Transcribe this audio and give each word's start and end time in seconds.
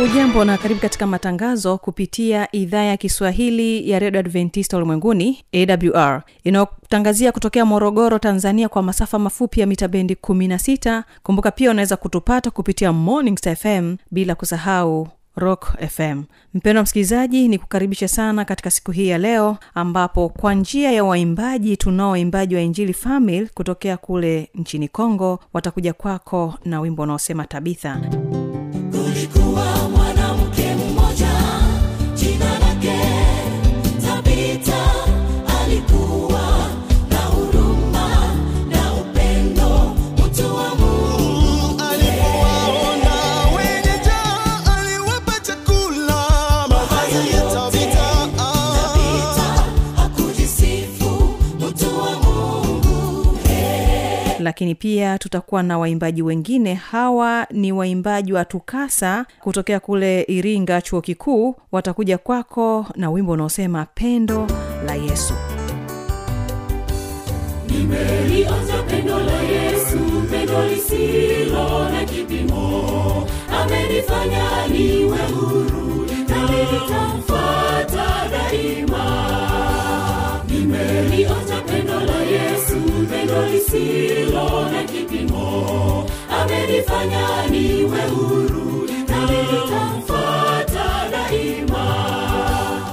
hujambo 0.00 0.44
na 0.44 0.58
karibu 0.58 0.80
katika 0.80 1.06
matangazo 1.06 1.78
kupitia 1.78 2.48
idhaa 2.56 2.82
ya 2.82 2.96
kiswahili 2.96 3.90
ya 3.90 3.98
redio 3.98 4.20
adventista 4.20 4.76
ulimwenguni 4.76 5.44
awr 5.52 6.22
inayotangazia 6.44 7.32
kutokea 7.32 7.64
morogoro 7.64 8.18
tanzania 8.18 8.68
kwa 8.68 8.82
masafa 8.82 9.18
mafupi 9.18 9.60
ya 9.60 9.66
mita 9.66 9.88
bendi 9.88 10.14
16 10.14 11.02
kumbuka 11.22 11.50
pia 11.50 11.70
unaweza 11.70 11.96
kutupata 11.96 12.50
kupitia 12.50 12.92
morning 12.92 13.38
fm 13.56 13.96
bila 14.10 14.34
kusahau 14.34 15.08
rock 15.36 15.72
fm 15.88 16.22
mpendwa 16.54 16.82
msikilizaji 16.82 17.48
ni 17.48 17.58
kukaribisha 17.58 18.08
sana 18.08 18.44
katika 18.44 18.70
siku 18.70 18.90
hii 18.90 19.08
ya 19.08 19.18
leo 19.18 19.56
ambapo 19.74 20.28
kwa 20.28 20.54
njia 20.54 20.92
ya 20.92 21.04
waimbaji 21.04 21.76
tunao 21.76 22.10
waimbaji 22.10 22.54
wa 22.54 22.60
injili 22.60 22.92
famil 22.92 23.48
kutokea 23.54 23.96
kule 23.96 24.50
nchini 24.54 24.88
congo 24.88 25.38
watakuja 25.52 25.92
kwako 25.92 26.54
na 26.64 26.80
wimbo 26.80 27.02
unaosema 27.02 27.46
tabitha. 27.46 28.00
Kulikuwa 28.90 29.79
lakini 54.50 54.74
pia 54.74 55.18
tutakuwa 55.18 55.62
na 55.62 55.78
waimbaji 55.78 56.22
wengine. 56.22 56.74
Hawa 56.74 57.46
ni 57.50 57.72
waimbaji 57.72 58.32
wa 58.32 58.44
tukasa 58.44 59.26
kutokea 59.40 59.80
kule 59.80 60.22
iringa 60.22 60.82
chuo 60.82 61.00
kikuu. 61.00 61.54
Watakuja 61.72 62.18
kwako 62.18 62.86
na 62.96 63.10
wimbo 63.10 63.32
unaosema 63.32 63.86
pendo 63.94 64.46
la 64.86 64.94
yesu. 64.94 65.34
Nimelionja 67.68 68.82
pendo 68.90 69.20
la 69.20 69.42
yesu 69.42 69.98
pendo 70.30 70.66
lisilo 70.68 71.88
na 71.90 72.04
kipimo. 72.04 73.28
Amenifanya 73.62 74.66
niwe 74.68 75.18
huru 75.18 76.06
nami 76.28 76.56
daima. 78.32 79.04
Nimelionja 80.48 81.60
pendo 81.66 82.00
la 82.00 82.19
pendo 83.30 83.46
lisilo 83.46 84.70
na 84.72 84.82
kipimo. 84.84 86.06
Amenifanya 86.40 87.46
niwe 87.50 88.00
huru 88.10 88.79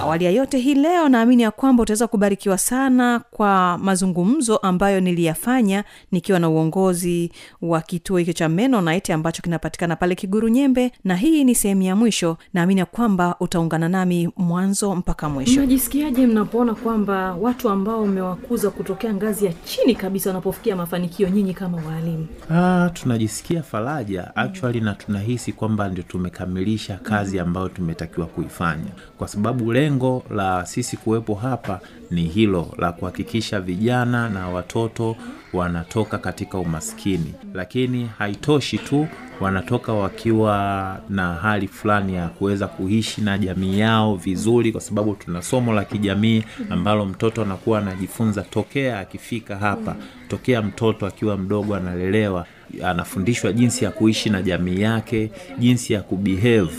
awali 0.08 0.26
ya 0.26 0.32
yote 0.32 0.58
hii 0.58 0.76
leo 0.76 1.10
naamini 1.10 1.44
ya 1.44 1.52
kwamba 1.52 1.84
utaweza 1.84 2.08
kubarikiwa 2.08 2.58
sana 2.58 3.22
kwa 3.32 3.78
mazungumzo 3.78 4.58
ambayo 4.58 5.00
niliyafanya 5.00 5.84
nikiwa 6.12 6.40
na 6.40 6.50
uongozi 6.50 7.32
wa 7.62 7.82
kituo 7.82 8.18
hicho 8.18 8.34
cha 8.34 8.50
menonite 8.50 9.14
ambacho 9.14 9.42
kinapatikana 9.42 9.96
pale 9.96 10.16
kiguru 10.16 10.48
nyembe 10.50 10.92
na 11.04 11.16
hii 11.16 11.44
ni 11.44 11.56
sehemu 11.56 11.82
ya 11.82 11.96
mwisho. 11.96 12.38
Naamini 12.54 12.80
ya 12.80 12.86
kwamba 12.86 13.36
utaungana 13.40 13.90
nami 13.90 14.30
mwanzo 14.38 14.96
mpaka 14.96 15.30
mwisho. 15.30 15.60
Mnajisikiaje 15.60 16.28
mnapoona 16.28 16.76
kwamba 16.76 17.34
watu 17.34 17.70
ambao 17.70 18.06
mmewakuza 18.08 18.70
kutokea 18.70 19.14
ngazi 19.14 19.46
ya 19.46 19.54
chini 19.54 19.96
kabisa 19.96 20.30
wanapofikia 20.30 20.76
mafanikio 20.76 21.30
nyinyi 21.30 21.54
kama 21.54 21.78
waalimu 21.88 22.28
Ah, 22.52 22.90
tunajisikia 22.94 23.64
faraja 23.64 24.36
actually 24.36 24.82
na 24.82 24.94
tunahisi 24.96 25.54
kwamba 25.54 25.90
ndio 25.90 26.04
tumekamilisha 26.04 26.98
kazi 26.98 27.40
ambayo 27.40 27.70
tumetakiwa 27.70 28.28
kuifanya. 28.28 28.92
Kwa 29.18 29.28
sababu 29.28 29.74
lengo 29.74 29.97
la 30.30 30.66
sisi 30.66 30.98
kuwepo 30.98 31.36
hapa 31.36 31.80
ni 32.12 32.22
hilo 32.24 32.74
la 32.78 32.92
kuhakikisha 32.92 33.60
vijana 33.62 34.30
na 34.30 34.50
watoto 34.50 35.16
wanatoka 35.54 36.18
katika 36.18 36.58
umaskini. 36.58 37.34
Lakini 37.54 38.10
haitoshi 38.18 38.78
tu 38.78 39.08
wanatoka 39.42 39.94
wakiwa 39.94 40.98
na 41.10 41.34
hali 41.34 41.68
fulani 41.68 42.16
ya 42.16 42.28
kuweza 42.28 42.68
kuishi 42.68 43.22
na 43.22 43.38
jamii 43.38 43.80
yao 43.80 44.16
vizuri 44.16 44.72
kwa 44.72 44.82
sababu 44.82 45.16
tuna 45.16 45.42
somo 45.42 45.74
la 45.74 45.86
kijamii 45.86 46.44
ambalo 46.70 47.06
mtoto 47.06 47.42
anakuwa 47.42 47.80
anajifunza 47.80 48.42
tokea 48.42 49.00
akifika 49.00 49.58
hapa. 49.58 49.96
Tokea 50.28 50.62
mtoto 50.62 51.06
akiwa 51.06 51.38
mdogo 51.38 51.76
analelewa 51.76 52.46
anafundishwa 52.86 53.54
jinsi 53.54 53.86
ya 53.86 53.92
kuishi 53.92 54.30
na 54.30 54.42
jamii 54.42 54.82
yake 54.82 55.32
jinsi 55.60 55.94
ya 55.94 56.02
kubehave 56.02 56.72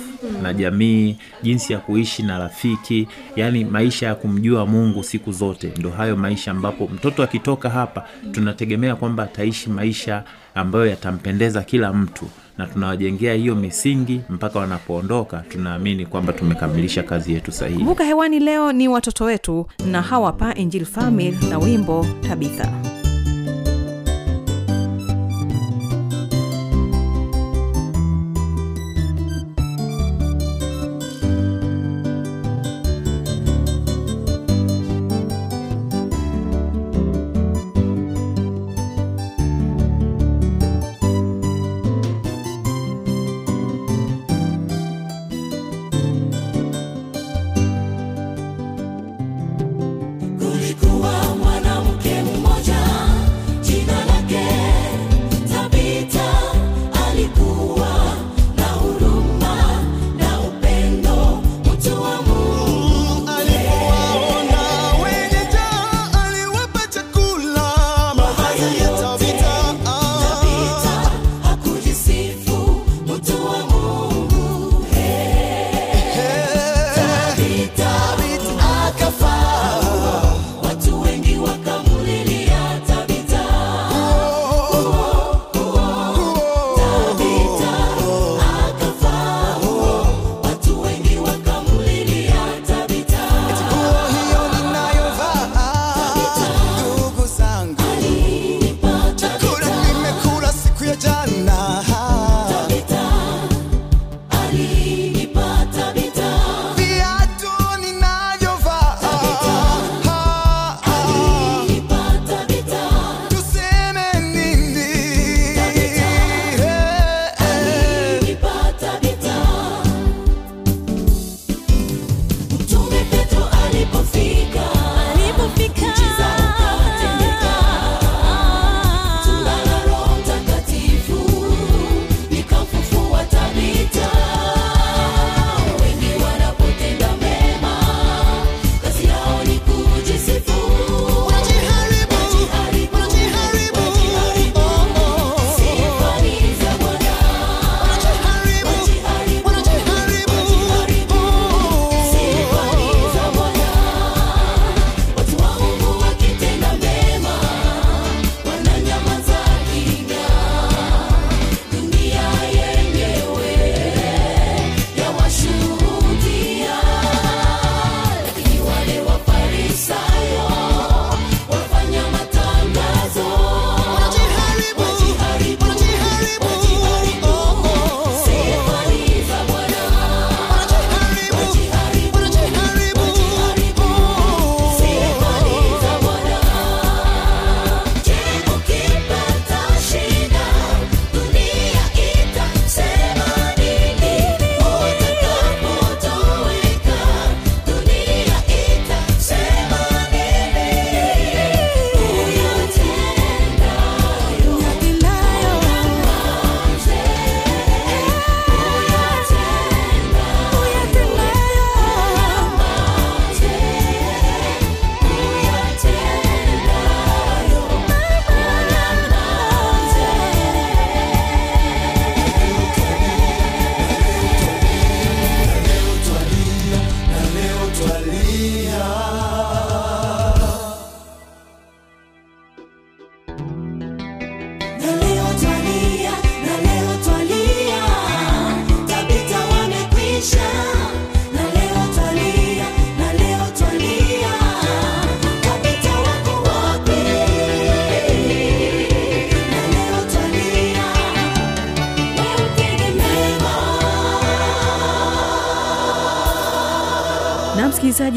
na 0.43 0.53
jamii 0.55 1.17
jinsi 1.43 1.73
ya 1.73 1.79
kuishi 1.79 2.23
na 2.23 2.39
rafiki 2.39 3.09
yaani 3.37 3.65
maisha 3.65 4.07
ya 4.07 4.15
kumjua 4.15 4.67
mungu 4.67 5.03
siku 5.05 5.33
zote. 5.33 5.73
Ndo 5.79 5.91
hayo 5.91 6.17
maisha 6.17 6.51
ambapo 6.51 6.87
mtoto 6.95 7.23
akitoka 7.23 7.71
hapa 7.71 8.05
tunategemea 8.33 8.97
kwamba 8.97 9.23
ataishi 9.23 9.71
maisha 9.71 10.25
ambayo 10.55 10.87
yatampendeza 10.87 11.63
kila 11.63 11.93
mtu. 11.93 12.27
Na 12.59 12.67
tunawajengea 12.67 13.35
hiyo 13.35 13.55
misingi 13.55 14.21
mpaka 14.29 14.59
wanapoondoka 14.59 15.37
tunaamini 15.49 16.07
kwamba 16.07 16.33
tumekamilisha 16.33 17.03
kazi 17.03 17.33
yetu 17.33 17.53
sahihi. 17.53 17.85
Vuka 17.85 18.05
hewani 18.05 18.41
leo 18.41 18.73
ni 18.73 18.89
watoto 18.89 19.25
wetu 19.25 19.67
na 19.87 20.03
hawa 20.03 20.33
pa 20.33 20.55
injil 20.55 20.85
famil 20.85 21.35
na 21.51 21.59
wimbo 21.59 22.07
tabitha 22.29 22.73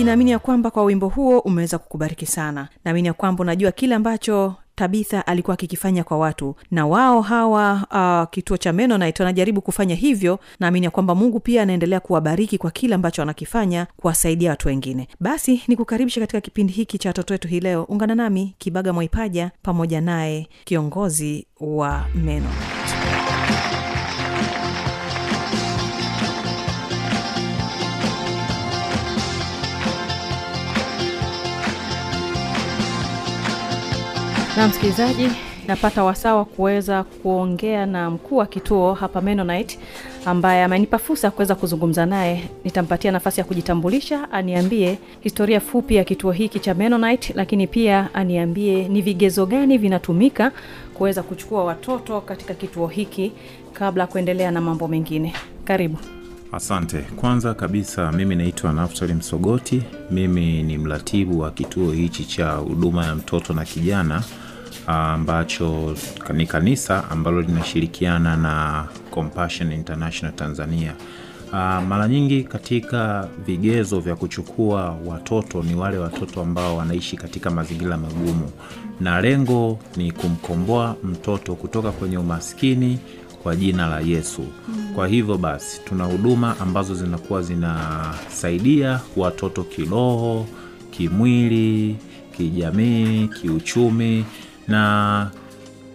msikilizaji 0.01 0.03
naamini 0.03 0.31
ya 0.31 0.39
kwamba 0.39 0.71
kwa 0.71 0.83
wimbo 0.83 1.07
huo 1.07 1.39
umeweza 1.39 1.77
kukubariki 1.77 2.25
sana. 2.25 2.67
Naamini 2.85 3.07
ya 3.07 3.13
kwamba 3.13 3.41
unajua 3.41 3.71
kile 3.71 3.95
ambacho 3.95 4.55
tabitha 4.75 5.27
alikuwa 5.27 5.53
akikifanya 5.53 6.03
kwa 6.03 6.17
watu. 6.17 6.55
Na 6.71 6.87
wao 6.87 7.21
hawa 7.21 7.73
uh, 7.91 8.29
kituo 8.29 8.57
cha 8.57 8.73
menonit 8.73 9.19
wanajaribu 9.19 9.61
kufanya 9.61 9.95
hivyo 9.95 10.39
naamini 10.59 10.85
ya 10.85 10.91
kwamba 10.91 11.15
mungu 11.15 11.39
pia 11.39 11.61
anaendelea 11.61 11.99
kuwabariki 11.99 12.57
kwa 12.57 12.71
kile 12.71 12.95
ambacho 12.95 13.21
wanakifanya 13.21 13.87
kuwasaidia 13.97 14.49
watu 14.49 14.67
wengine. 14.67 15.07
Basi 15.19 15.61
ni 15.67 15.75
kukaribisha 15.75 16.21
katika 16.21 16.41
kipindi 16.41 16.73
hiki 16.73 16.97
cha 16.97 17.09
watoto 17.09 17.33
wetu 17.33 17.47
hii 17.47 17.59
leo. 17.59 17.83
Ungana 17.83 18.15
nami 18.15 18.55
kibaga 18.57 18.93
mwaipaja 18.93 19.51
pamoja 19.61 20.01
naye 20.01 20.47
kiongozi 20.65 21.47
wa 21.59 22.05
menonit 22.15 22.80
na 34.57 34.67
msikilizaji 34.67 35.27
napata 35.67 36.03
wasaa 36.03 36.35
wa 36.35 36.45
kuweza 36.45 37.03
kuongea 37.03 37.85
na 37.85 38.09
mkuu 38.09 38.37
wa 38.37 38.45
kituo 38.45 38.93
hapa 38.93 39.21
menonite 39.21 39.79
ambaye 40.25 40.63
amenipa 40.63 40.97
fursa 40.97 41.27
ya 41.27 41.31
kuweza 41.31 41.55
kuzungumza 41.55 42.05
naye. 42.05 42.43
Nitampatia 42.63 43.11
nafasi 43.11 43.39
ya 43.39 43.45
kujitambulisha 43.45 44.31
aniambie 44.31 44.97
historia 45.21 45.59
fupi 45.59 45.95
ya 45.95 46.03
kituo 46.03 46.31
hiki 46.31 46.59
cha 46.59 46.73
menonite 46.73 47.33
lakini 47.35 47.67
pia 47.67 48.09
aniambie 48.13 48.87
ni 48.87 49.01
vigezo 49.01 49.45
gani 49.45 49.77
vinatumika 49.77 50.51
kuweza 50.93 51.23
kuchukua 51.23 51.63
watoto 51.63 52.21
katika 52.21 52.53
kituo 52.53 52.87
hiki 52.87 53.31
kabla 53.73 54.03
ya 54.03 54.07
kuendelea 54.07 54.51
na 54.51 54.61
mambo 54.61 54.87
mengine. 54.87 55.33
Karibu 55.63 55.97
Asante. 56.51 56.97
Kwanza 57.01 57.53
kabisa, 57.53 58.11
mimi 58.11 58.35
naitwa 58.35 58.73
Naftali 58.73 59.13
Msogoti. 59.13 59.83
Mimi 60.11 60.63
ni 60.63 60.77
mratibu 60.77 61.39
wa 61.39 61.51
kituo 61.51 61.91
hichi 61.91 62.25
cha 62.25 62.51
huduma 62.51 63.05
ya 63.05 63.15
mtoto 63.15 63.53
na 63.53 63.65
kijana 63.65 64.23
ambacho 64.87 65.95
ni 66.33 66.45
kanisa 66.47 67.09
ambalo 67.09 67.41
linashirikiana 67.41 68.37
na 68.37 68.85
Compassion 69.11 69.71
International 69.71 70.35
Tanzania. 70.35 70.93
Uh, 71.47 71.57
mara 71.57 72.07
nyingi 72.07 72.43
katika 72.43 73.27
vigezo 73.45 73.99
vya 73.99 74.15
kuchukua 74.15 74.97
watoto 75.05 75.63
ni 75.63 75.75
wale 75.75 75.97
watoto 75.97 76.41
ambao 76.41 76.77
wanaishi 76.77 77.17
katika 77.17 77.49
mazingira 77.51 77.97
magumu, 77.97 78.51
na 78.99 79.21
lengo 79.21 79.79
ni 79.97 80.11
kumkomboa 80.11 80.95
mtoto 81.03 81.55
kutoka 81.55 81.91
kwenye 81.91 82.17
umaskini 82.17 82.99
kwa 83.43 83.55
jina 83.55 83.87
la 83.87 83.99
Yesu. 83.99 84.45
Kwa 84.95 85.07
hivyo 85.07 85.37
basi, 85.37 85.81
tuna 85.85 86.03
huduma 86.03 86.55
ambazo 86.59 86.95
zinakuwa 86.95 87.41
zinasaidia 87.41 88.99
watoto 89.17 89.63
kiroho, 89.63 90.45
kimwili, 90.91 91.95
kijamii, 92.37 93.27
kiuchumi 93.27 94.25
na 94.67 95.31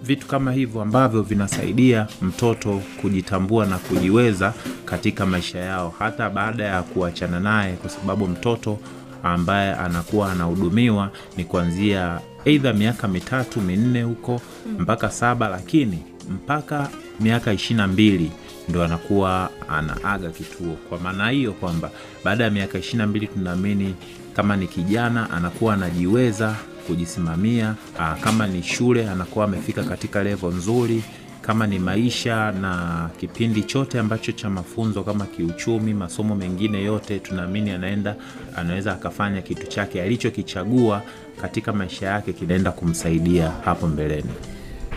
vitu 0.03 0.27
kama 0.27 0.53
hivyo 0.53 0.83
ambavyo 0.83 1.23
vinasaidia 1.23 2.07
mtoto 2.23 2.83
kujitambua 3.03 3.67
na 3.67 3.79
kujiweza 3.79 4.55
katika 4.85 5.27
maisha 5.27 5.59
yao 5.59 5.95
hata 5.99 6.31
baada 6.31 6.65
ya 6.65 6.83
kuachana 6.83 7.41
naye, 7.41 7.73
kwa 7.73 7.91
sababu 7.91 8.27
mtoto 8.29 8.79
ambaye 9.23 9.75
anakuwa 9.75 10.33
anahudumiwa 10.33 11.11
ni 11.37 11.45
kuanzia 11.45 12.21
eidha 12.45 12.73
miaka 12.73 13.09
mitatu 13.09 13.61
minne 13.61 14.03
huko 14.03 14.41
mpaka 14.79 15.11
saba, 15.11 15.49
lakini 15.49 15.99
mpaka 16.31 16.89
miaka 17.21 17.53
ishirini 17.53 17.79
na 17.79 17.87
mbili 17.89 18.31
ndo 18.69 18.85
anakuwa 18.85 19.51
anaaga 19.69 20.31
kituo. 20.31 20.77
Kwa 20.89 20.99
maana 20.99 21.29
hiyo 21.31 21.53
kwamba 21.53 21.91
baada 22.25 22.45
ya 22.45 22.51
miaka 22.51 22.79
ishirini 22.79 22.99
na 22.99 23.07
mbili 23.07 23.27
tunaamini 23.27 23.95
kama 24.37 24.57
ni 24.57 24.67
kijana 24.67 25.31
anakuwa 25.31 25.75
anajiweza 25.75 26.57
kujisimamia. 26.87 27.75
Aa, 27.99 28.15
kama 28.15 28.47
ni 28.47 28.63
shule 28.63 29.09
anakuwa 29.11 29.45
amefika 29.45 29.85
katika 29.85 30.23
levo 30.25 30.49
nzuri. 30.51 31.03
Kama 31.43 31.67
ni 31.67 31.79
maisha 31.79 32.53
na 32.53 33.11
kipindi 33.21 33.63
chote 33.63 33.99
ambacho 33.99 34.33
cha 34.33 34.51
mafunzo 34.51 35.03
kama 35.03 35.27
kiuchumi, 35.27 35.95
masomo 35.95 36.35
mengine 36.37 36.83
yote, 36.85 37.19
tunaamini 37.19 37.71
anaenda 37.71 38.17
anaweza 38.57 38.93
akafanya 38.93 39.43
kitu 39.43 39.67
chake 39.67 40.03
alichokichagua 40.03 41.03
katika 41.41 41.73
maisha 41.73 42.07
yake, 42.07 42.33
kinaenda 42.33 42.73
kumsaidia 42.73 43.53
hapo 43.65 43.87
mbeleni. 43.89 44.31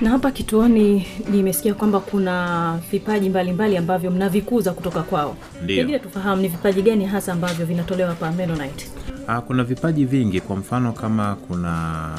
Na 0.01 0.09
hapa 0.09 0.31
kituoni 0.31 1.07
nimesikia 1.31 1.73
kwamba 1.73 1.99
kuna 1.99 2.79
vipaji 2.91 3.29
mbalimbali 3.29 3.51
mbali 3.53 3.77
ambavyo 3.77 4.11
mnavikuza 4.11 4.73
kutoka 4.73 5.03
kwao 5.03 5.35
pengine 5.67 5.99
tufahamu 5.99 6.41
ni 6.41 6.47
vipaji 6.47 6.81
gani 6.81 7.05
hasa 7.05 7.33
ambavyo 7.33 7.65
vinatolewa 7.65 8.09
hapa 8.09 8.31
Mennonite? 8.31 8.87
Ah, 9.27 9.41
kuna 9.41 9.63
vipaji 9.63 10.05
vingi. 10.05 10.41
Kwa 10.41 10.55
mfano 10.55 10.93
kama 10.93 11.35
kuna 11.35 12.09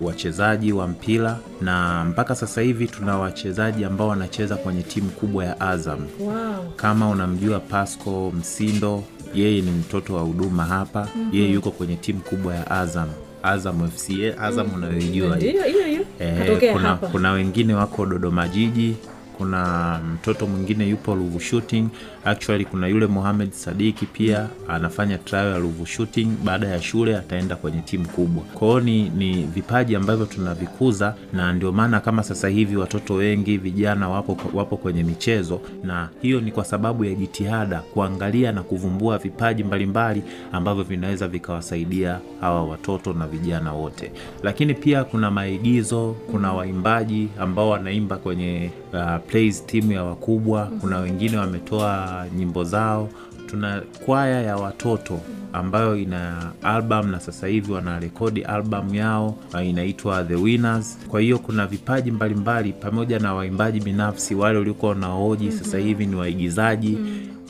wachezaji 0.00 0.72
wa 0.72 0.88
mpira 0.88 1.38
na 1.60 2.04
mpaka 2.04 2.34
sasa 2.34 2.60
hivi 2.60 2.88
tuna 2.88 3.18
wachezaji 3.18 3.84
ambao 3.84 4.08
wanacheza 4.08 4.56
kwenye 4.56 4.82
timu 4.82 5.10
kubwa 5.10 5.44
ya 5.44 5.60
Azam. 5.60 5.98
wow. 6.20 6.34
Kama 6.76 7.08
unamjua 7.08 7.60
Pasco 7.60 8.32
Msindo, 8.38 9.02
yeye 9.34 9.60
ni 9.60 9.70
mtoto 9.70 10.14
wa 10.14 10.22
huduma 10.22 10.64
hapa. 10.64 11.08
Yeye 11.32 11.50
yuko 11.52 11.70
kwenye 11.70 11.96
timu 11.96 12.20
kubwa 12.20 12.54
ya 12.54 12.70
Azam, 12.70 13.08
Azam 13.42 13.90
FC, 13.90 14.34
Azam 14.40 14.74
unayoijua. 14.74 15.36
Hiyo 15.36 15.64
hiyo 15.64 16.00
Eh, 16.18 16.72
kuna, 16.72 16.94
kuna 16.96 17.32
wengine 17.32 17.74
wako 17.74 18.06
Dodoma 18.06 18.48
Jiji, 18.48 18.96
kuna 19.40 20.00
mtoto 20.14 20.46
mwingine 20.46 20.88
yupo 20.88 21.14
Ruvu 21.14 21.40
Shooting. 21.40 21.88
Actually 22.24 22.64
kuna 22.64 22.86
yule 22.88 23.06
Mohamed 23.06 23.50
Sadiki 23.52 24.06
pia 24.06 24.48
anafanya 24.68 25.18
trial 25.18 25.46
ya 25.52 25.58
Ruvu 25.58 25.86
Shooting. 25.86 26.28
Baada 26.44 26.68
ya 26.68 26.82
shule 26.82 27.16
ataenda 27.16 27.56
kwenye 27.56 27.80
timu 27.80 28.08
kubwa. 28.08 28.42
Kwa 28.42 28.80
ni, 28.80 29.08
ni 29.08 29.42
vipaji 29.42 29.96
ambavyo 29.96 30.26
tunavikuza, 30.26 31.14
na 31.32 31.52
ndio 31.52 31.72
maana 31.72 32.00
kama 32.00 32.22
sasa 32.22 32.48
hivi 32.48 32.76
watoto 32.76 33.14
wengi 33.14 33.56
vijana 33.58 34.08
wapo, 34.08 34.36
wapo 34.54 34.76
kwenye 34.76 35.02
michezo, 35.02 35.60
na 35.84 36.08
hiyo 36.22 36.40
ni 36.40 36.52
kwa 36.52 36.64
sababu 36.64 37.04
ya 37.04 37.14
jitihada 37.14 37.80
kuangalia 37.80 38.52
na 38.52 38.62
kuvumbua 38.62 39.18
vipaji 39.18 39.64
mbalimbali 39.64 40.22
ambavyo 40.52 40.84
vinaweza 40.84 41.28
vikawasaidia 41.28 42.20
hawa 42.40 42.64
watoto 42.64 43.12
na 43.12 43.26
vijana 43.26 43.72
wote. 43.72 44.12
Lakini 44.42 44.74
pia 44.74 45.04
kuna 45.04 45.30
maigizo, 45.30 46.16
kuna 46.30 46.52
waimbaji 46.52 47.28
ambao 47.38 47.70
wanaimba 47.70 48.16
kwenye 48.16 48.70
uh, 48.92 49.16
plays 49.30 49.66
timu 49.66 49.92
ya 49.92 50.04
wakubwa. 50.04 50.66
Kuna 50.80 50.98
wengine 50.98 51.36
wametoa 51.36 52.26
nyimbo 52.36 52.64
zao. 52.64 53.08
Tuna 53.46 53.82
kwaya 54.06 54.42
ya 54.42 54.56
watoto 54.56 55.20
ambayo 55.52 55.96
ina 55.96 56.52
album 56.62 57.10
na 57.10 57.20
sasa 57.20 57.46
hivi 57.46 57.72
wanarekodi 57.72 58.42
album 58.42 58.94
yao 58.94 59.36
uh, 59.54 59.66
inaitwa 59.66 60.24
The 60.24 60.34
Winners. 60.34 60.98
Kwa 61.08 61.20
hiyo 61.20 61.38
kuna 61.38 61.66
vipaji 61.66 62.10
mbalimbali 62.10 62.72
pamoja 62.72 63.18
na 63.18 63.34
waimbaji 63.34 63.80
binafsi 63.80 64.34
wale 64.34 64.58
waliokuwa 64.58 64.92
wanaoji 64.92 65.52
sasa 65.52 65.78
hivi 65.78 66.06
ni 66.06 66.16
waigizaji 66.16 66.98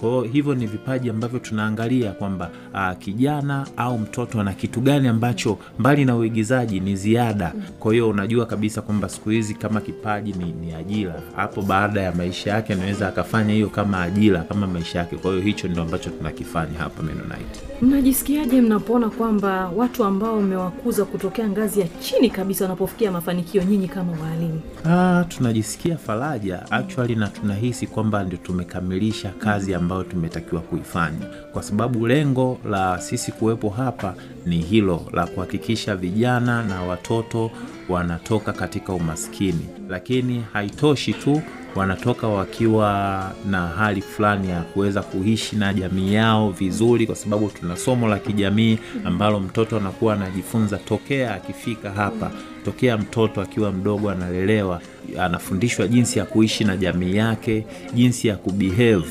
kwa 0.00 0.09
hiyo 0.11 0.23
hivyo 0.23 0.54
ni 0.54 0.66
vipaji 0.66 1.11
ambavyo 1.11 1.38
tunaangalia 1.38 2.12
kwamba 2.12 2.50
ah, 2.75 2.95
kijana 2.95 3.66
au 3.76 3.99
mtoto 3.99 4.40
ana 4.40 4.52
kitu 4.52 4.80
gani 4.80 5.09
ambacho 5.09 5.59
mbali 5.78 6.04
na 6.04 6.16
uigizaji 6.16 6.80
ni 6.80 6.97
ziada. 6.97 7.52
Kwa 7.78 7.92
hiyo 7.92 8.09
unajua 8.09 8.47
kabisa 8.47 8.83
kwamba 8.83 9.09
siku 9.09 9.30
hizi 9.30 9.54
kama 9.54 9.80
kipaji 9.80 10.33
ni, 10.33 10.52
ni 10.52 10.75
ajira, 10.75 11.14
hapo 11.37 11.62
baada 11.62 12.00
ya 12.02 12.12
maisha 12.12 12.50
yake 12.50 12.73
anaweza 12.73 13.09
akafanya 13.09 13.54
hiyo 13.54 13.69
kama 13.69 14.02
ajira 14.02 14.40
kama 14.42 14.66
maisha 14.66 14.99
yake. 14.99 15.16
Kwa 15.16 15.30
hiyo 15.30 15.42
hicho 15.42 15.69
ndio 15.69 15.83
ambacho 15.83 16.11
tunakifanya 16.11 16.78
hapa 16.78 17.02
Mennonite. 17.02 17.61
mnajisikiaje 17.83 18.61
mnapoona 18.61 19.11
kwamba 19.11 19.69
watu 19.76 20.04
ambao 20.04 20.40
mmewakuza 20.40 21.04
kutokea 21.04 21.49
ngazi 21.49 21.80
ya 21.80 21.87
chini 22.00 22.30
kabisa 22.30 22.64
wanapofikia 22.64 23.12
mafanikio 23.12 23.62
nyinyi 23.62 23.88
kama 23.88 24.12
waalimu 24.23 24.61
Ah, 24.87 25.25
tunajisikia 25.28 25.97
faraja 25.97 26.71
actually, 26.71 27.14
na 27.14 27.28
tunahisi 27.28 27.87
kwamba 27.87 28.25
ndio 28.25 28.38
tumekamilisha 28.38 29.28
kazi 29.38 29.75
ambayo 29.75 29.89
tumetakiwa 30.11 30.61
kuifanya, 30.61 31.26
kwa 31.52 31.62
sababu 31.62 32.06
lengo 32.06 32.59
la 32.70 33.00
sisi 33.00 33.32
kuwepo 33.32 33.68
hapa 33.70 34.14
ni 34.47 34.59
hilo 34.59 35.06
la 35.12 35.26
kuhakikisha 35.26 35.97
vijana 35.97 36.62
na 36.62 36.82
watoto 36.82 37.50
wanatoka 37.88 38.52
katika 38.52 38.92
umaskini, 38.92 39.66
lakini 39.88 40.44
haitoshi 40.52 41.12
tu 41.14 41.42
wanatoka 41.75 42.28
wakiwa 42.28 43.32
na 43.50 43.66
hali 43.66 44.00
fulani 44.02 44.49
ya 44.50 44.62
kuweza 44.62 45.02
kuishi 45.02 45.56
na 45.56 45.75
jamii 45.75 46.14
yao 46.14 46.50
vizuri, 46.50 47.06
kwa 47.06 47.16
sababu 47.16 47.49
tuna 47.49 47.76
somo 47.76 48.09
la 48.09 48.18
kijamii 48.18 48.78
ambalo 49.04 49.40
mtoto 49.40 49.76
anakuwa 49.76 50.14
anajifunza 50.14 50.76
tokea 50.76 51.35
akifika 51.35 51.90
hapa, 51.90 52.30
tokea 52.64 52.99
mtoto 52.99 53.40
akiwa 53.40 53.73
mdogo 53.73 54.11
analelewa, 54.11 54.81
anafundishwa 55.21 55.88
jinsi 55.88 56.19
ya 56.19 56.25
kuishi 56.25 56.64
na 56.64 56.76
jamii 56.76 57.17
yake, 57.17 57.67
jinsi 57.95 58.29
ya 58.29 58.37
kubehave 58.37 59.05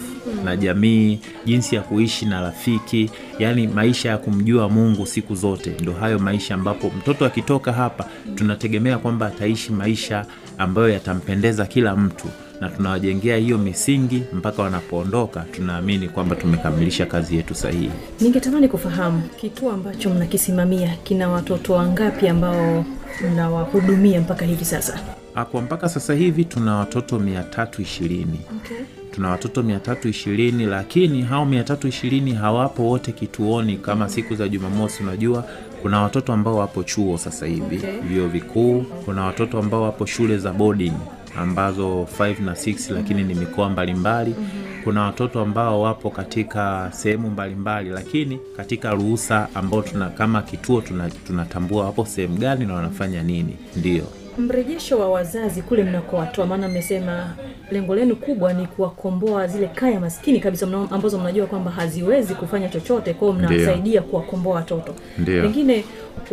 na 0.46 0.56
jamii, 0.58 1.20
jinsi 1.46 1.75
ya 1.75 1.82
kuishi 1.82 2.25
na 2.25 2.41
rafiki, 2.41 3.10
yaani 3.39 3.68
maisha 3.68 4.10
ya 4.10 4.18
kumjua 4.18 4.70
Mungu 4.70 5.06
siku 5.06 5.36
zote. 5.36 5.75
Ndo 5.82 5.94
hayo 5.94 6.20
maisha 6.20 6.56
ambapo 6.56 6.91
mtoto 6.98 7.25
akitoka 7.25 7.74
hapa 7.74 8.06
tunategemea 8.36 8.98
kwamba 8.98 9.27
ataishi 9.27 9.72
maisha 9.72 10.25
ambayo 10.58 10.89
yatampendeza 10.89 11.65
kila 11.65 11.96
mtu 11.96 12.27
na 12.62 12.70
tunawajengea 12.70 13.38
hiyo 13.38 13.58
misingi 13.58 14.24
mpaka 14.34 14.63
wanapoondoka 14.63 15.39
tunaamini 15.51 16.10
kwamba 16.10 16.36
tumekamilisha 16.36 17.06
kazi 17.06 17.36
yetu 17.36 17.56
sahihi 17.56 17.91
ningetamani 18.22 18.68
kufahamu 18.68 19.22
kituo 19.41 19.72
ambacho 19.72 20.10
mnakisimamia 20.10 20.96
kina 21.03 21.29
watoto 21.29 21.74
wangapi 21.74 22.27
ambao 22.27 22.86
mnawahudumia 23.32 24.22
mpaka 24.22 24.46
hivi 24.46 24.66
sasa. 24.66 25.00
Ah, 25.36 25.46
kwa 25.46 25.62
mpaka 25.62 25.89
sasa 25.89 26.13
hivi 26.13 26.46
tuna 26.46 26.75
watoto 26.75 27.20
mia 27.20 27.44
tatu 27.44 27.82
ishirini. 27.82 28.39
Okay. 28.58 28.78
tuna 29.12 29.30
watoto 29.30 29.62
320 29.62 30.68
lakini 30.70 31.22
hao 31.22 31.46
320 31.46 32.34
hawapo 32.36 32.84
wote 32.84 33.12
kituoni 33.12 33.78
kama 33.78 34.10
siku 34.10 34.36
za 34.36 34.48
jumamosi 34.48 35.04
unajua. 35.04 35.46
Kuna 35.82 36.01
watoto 36.01 36.34
ambao 36.34 36.56
wapo 36.56 36.84
chuo 36.84 37.18
sasa 37.18 37.46
hivi. 37.46 37.78
Okay. 37.78 38.00
vyuo 38.00 38.28
vikuu 38.28 38.82
kuna 39.06 39.24
watoto 39.25 39.60
ambao 39.60 39.82
wapo 39.84 40.06
shule 40.06 40.38
za 40.38 40.51
boarding 40.54 40.94
ambazo 41.39 42.08
5 42.19 42.43
na 42.46 42.53
6 42.53 42.93
lakini 42.93 43.24
ni 43.24 43.34
mikoa 43.36 43.69
mbalimbali. 43.69 44.36
Kuna 44.84 45.01
watoto 45.01 45.41
ambao 45.41 45.81
wapo 45.81 46.10
katika 46.10 46.89
sehemu 46.93 47.29
mbalimbali 47.29 47.89
lakini 47.89 48.39
katika 48.58 48.91
ruhusa 48.91 49.48
ambao 49.55 49.81
tuna 49.81 50.10
kama 50.10 50.41
kituo 50.41 50.81
tuna- 50.81 51.10
tunatambua 51.10 51.86
wapo 51.86 52.05
sehemu 52.05 52.38
gani 52.38 52.65
na 52.65 52.74
wanafanya 52.74 53.24
nini. 53.24 53.55
Ndio 53.75 54.03
mrejesho 54.38 55.00
wa 55.00 55.09
wazazi 55.09 55.62
kule 55.62 55.83
mnakowatoa 55.83 56.45
maana 56.45 56.67
mmesema 56.67 57.36
lengo 57.71 57.95
lenu 57.95 58.15
kubwa 58.15 58.53
ni 58.53 58.67
kuwakomboa 58.67 59.48
zile 59.48 59.67
kaya 59.67 60.00
maskini 60.00 60.39
kabisa 60.39 60.65
mna, 60.65 60.88
ambazo 60.91 61.17
mnajua 61.19 61.45
kwamba 61.48 61.71
haziwezi 61.71 62.36
kufanya 62.36 62.69
chochote 62.69 63.13
kwao 63.13 63.33
mnawasaidia 63.33 64.01
kuwakomboa 64.01 64.55
watoto. 64.55 64.93
Pengine 65.25 65.83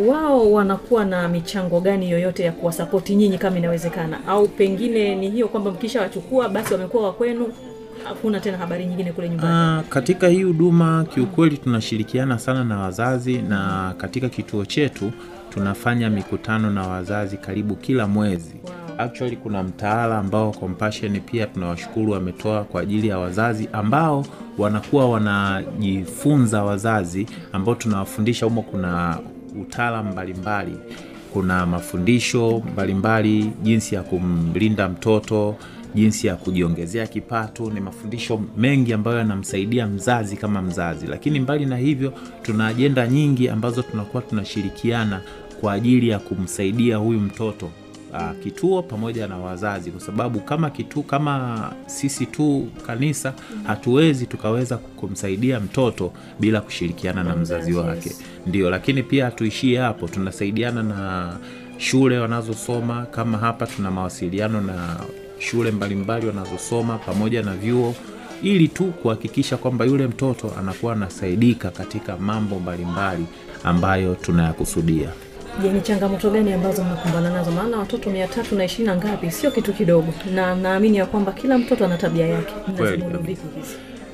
wao 0.07 0.51
wanakuwa 0.51 1.05
na 1.05 1.27
michango 1.27 1.79
gani 1.81 2.11
yoyote 2.11 2.43
ya 2.43 2.51
kuwasapoti 2.51 3.15
nyinyi 3.15 3.37
kama 3.37 3.57
inawezekana? 3.57 4.27
Au 4.27 4.47
pengine 4.47 5.15
ni 5.15 5.29
hiyo 5.29 5.47
kwamba 5.47 5.71
mkishawachukua 5.71 6.49
basi 6.49 6.73
wamekuwa 6.73 7.03
wa 7.03 7.13
kwenu 7.13 7.53
hakuna 8.03 8.39
tena 8.39 8.57
habari 8.57 8.85
nyingine 8.85 9.11
kule 9.11 9.29
nyumbani. 9.29 9.53
Ah, 9.53 9.83
katika 9.89 10.27
hii 10.27 10.43
huduma 10.43 11.05
kiukweli 11.13 11.57
tunashirikiana 11.57 12.39
sana 12.39 12.63
na 12.63 12.79
wazazi 12.79 13.37
na 13.37 13.93
katika 13.97 14.29
kituo 14.29 14.65
chetu 14.65 15.11
tunafanya 15.49 16.09
mikutano 16.09 16.69
na 16.71 16.87
wazazi 16.87 17.37
karibu 17.37 17.75
kila 17.75 18.07
mwezi. 18.07 18.55
Actually 18.97 19.35
kuna 19.37 19.63
mtaala 19.63 20.17
ambao 20.17 20.51
compassion 20.51 21.19
pia 21.19 21.47
tunawashukuru 21.47 22.11
wametoa 22.11 22.63
kwa 22.63 22.81
ajili 22.81 23.07
ya 23.07 23.17
wazazi 23.17 23.69
ambao 23.73 24.25
wanakuwa 24.57 25.09
wanajifunza 25.09 26.63
wazazi 26.63 27.27
ambao 27.53 27.75
tunawafundisha 27.75 28.45
humo 28.45 28.61
kuna 28.61 29.17
utaalam 29.61 30.11
mbalimbali. 30.11 30.77
Kuna 31.33 31.65
mafundisho 31.65 32.61
mbalimbali 32.73 33.51
jinsi 33.63 33.95
ya 33.95 34.03
kumlinda 34.03 34.89
mtoto 34.89 35.55
jinsi 35.97 36.27
ya 36.27 36.35
kujiongezea 36.35 37.07
kipato 37.07 37.69
ni 37.69 37.79
mafundisho 37.79 38.41
mengi 38.57 38.93
ambayo 38.93 39.17
yanamsaidia 39.17 39.87
mzazi 39.87 40.37
kama 40.37 40.61
mzazi. 40.61 41.07
Lakini 41.07 41.39
mbali 41.39 41.65
na 41.65 41.77
hivyo 41.77 42.13
tuna 42.41 42.67
ajenda 42.67 43.07
nyingi 43.07 43.49
ambazo 43.49 43.81
tunakuwa 43.81 44.23
tunashirikiana 44.23 45.21
kwa 45.61 45.73
ajili 45.73 46.09
ya 46.09 46.19
kumsaidia 46.19 46.97
huyu 46.97 47.19
mtoto 47.19 47.69
kituo 48.43 48.83
pamoja 48.83 49.27
na 49.27 49.37
wazazi. 49.37 49.91
Kwa 49.91 50.01
sababu 50.01 50.39
kama 50.39 50.69
kitu 50.69 51.03
kama 51.03 51.73
sisi 51.85 52.25
tu 52.25 52.67
kanisa 52.87 53.33
hatuwezi 53.63 54.25
tukaweza 54.25 54.77
kumsaidia 54.77 55.59
mtoto 55.59 56.13
bila 56.39 56.61
kushirikiana 56.61 57.23
na 57.23 57.35
mzazi 57.35 57.73
wake. 57.73 58.11
ndio 58.47 58.69
lakini 58.69 59.03
pia 59.03 59.25
hatuishie 59.25 59.77
hapo. 59.79 60.07
Tunasaidiana 60.07 60.83
na 60.83 61.33
shule 61.77 62.19
wanazosoma. 62.19 63.05
Kama 63.05 63.37
hapa 63.37 63.67
tuna 63.67 63.91
mawasiliano 63.91 64.61
na 64.61 64.97
shule 65.39 65.71
mbalimbali 65.71 66.27
wanazosoma 66.27 66.97
pamoja 66.97 67.41
na 67.43 67.53
vyuo 67.53 67.95
ili 68.43 68.67
tu 68.67 68.83
kuhakikisha 68.85 69.57
kwamba 69.57 69.85
yule 69.85 70.07
mtoto 70.07 70.51
anakuwa 70.59 70.93
anasaidika 70.93 71.69
katika 71.71 72.17
mambo 72.17 72.59
mbalimbali 72.59 73.25
ambayo 73.63 74.15
tunayakusudia. 74.15 75.09
Je 75.61 75.73
ni 75.73 75.81
changamoto 75.81 76.29
gani 76.29 76.53
ambazo 76.53 76.83
mnakumbana 76.83 77.29
nazo? 77.29 77.51
Maana 77.51 77.77
watoto 77.77 78.09
mia 78.09 78.27
tatu 78.27 78.55
na 78.55 78.65
ishirini 78.65 78.87
na 78.87 78.95
ngapi? 78.95 79.31
Sio 79.31 79.51
kitu 79.51 79.73
kidogo. 79.73 80.13
Na 80.35 80.55
naamini 80.55 80.97
ya 80.97 81.05
kwamba 81.05 81.31
kila 81.31 81.57
mtoto 81.57 81.85
ana 81.85 81.97
tabia 81.97 82.27
yake. 82.27 82.53
Kweli 82.77 83.03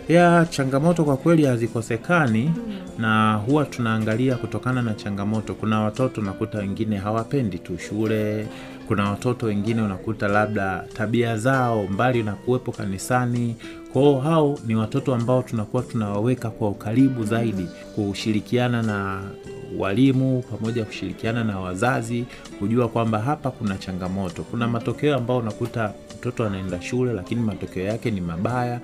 Ya 0.09 0.45
changamoto 0.49 1.03
kwa 1.03 1.17
kweli 1.17 1.45
hazikosekani 1.45 2.51
na 2.97 3.33
huwa 3.35 3.65
tunaangalia 3.65 4.35
kutokana 4.35 4.81
na 4.81 4.93
changamoto. 4.93 5.53
Kuna 5.53 5.79
watoto 5.81 6.21
unakuta 6.21 6.57
wengine 6.57 6.97
hawapendi 6.97 7.59
tu 7.59 7.77
shule 7.77 8.47
kuna 8.87 9.09
watoto 9.09 9.45
wengine 9.45 9.81
unakuta 9.81 10.27
labda 10.27 10.83
tabia 10.93 11.37
zao 11.37 11.83
mbali 11.87 12.23
na 12.23 12.33
kuwepo 12.33 12.71
kanisani. 12.71 13.55
Kwao 13.93 14.19
hao 14.19 14.59
ni 14.67 14.75
watoto 14.75 15.15
ambao 15.15 15.41
tunakuwa 15.41 15.83
tunawaweka 15.83 16.49
kwa 16.49 16.69
ukaribu 16.69 17.23
zaidi 17.23 17.67
kushirikiana 17.95 18.81
na 18.81 19.21
walimu 19.77 20.41
pamoja 20.51 20.85
kushirikiana 20.85 21.43
na 21.43 21.59
wazazi 21.59 22.25
kujua 22.59 22.87
kwamba 22.87 23.19
hapa 23.19 23.51
kuna 23.51 23.77
changamoto. 23.77 24.43
Kuna 24.43 24.67
matokeo 24.67 25.15
ambao 25.17 25.37
unakuta 25.37 25.93
mtoto 26.19 26.45
anaenda 26.45 26.81
shule 26.81 27.13
lakini 27.13 27.41
matokeo 27.41 27.83
yake 27.85 28.11
ni 28.11 28.21
mabaya 28.21 28.79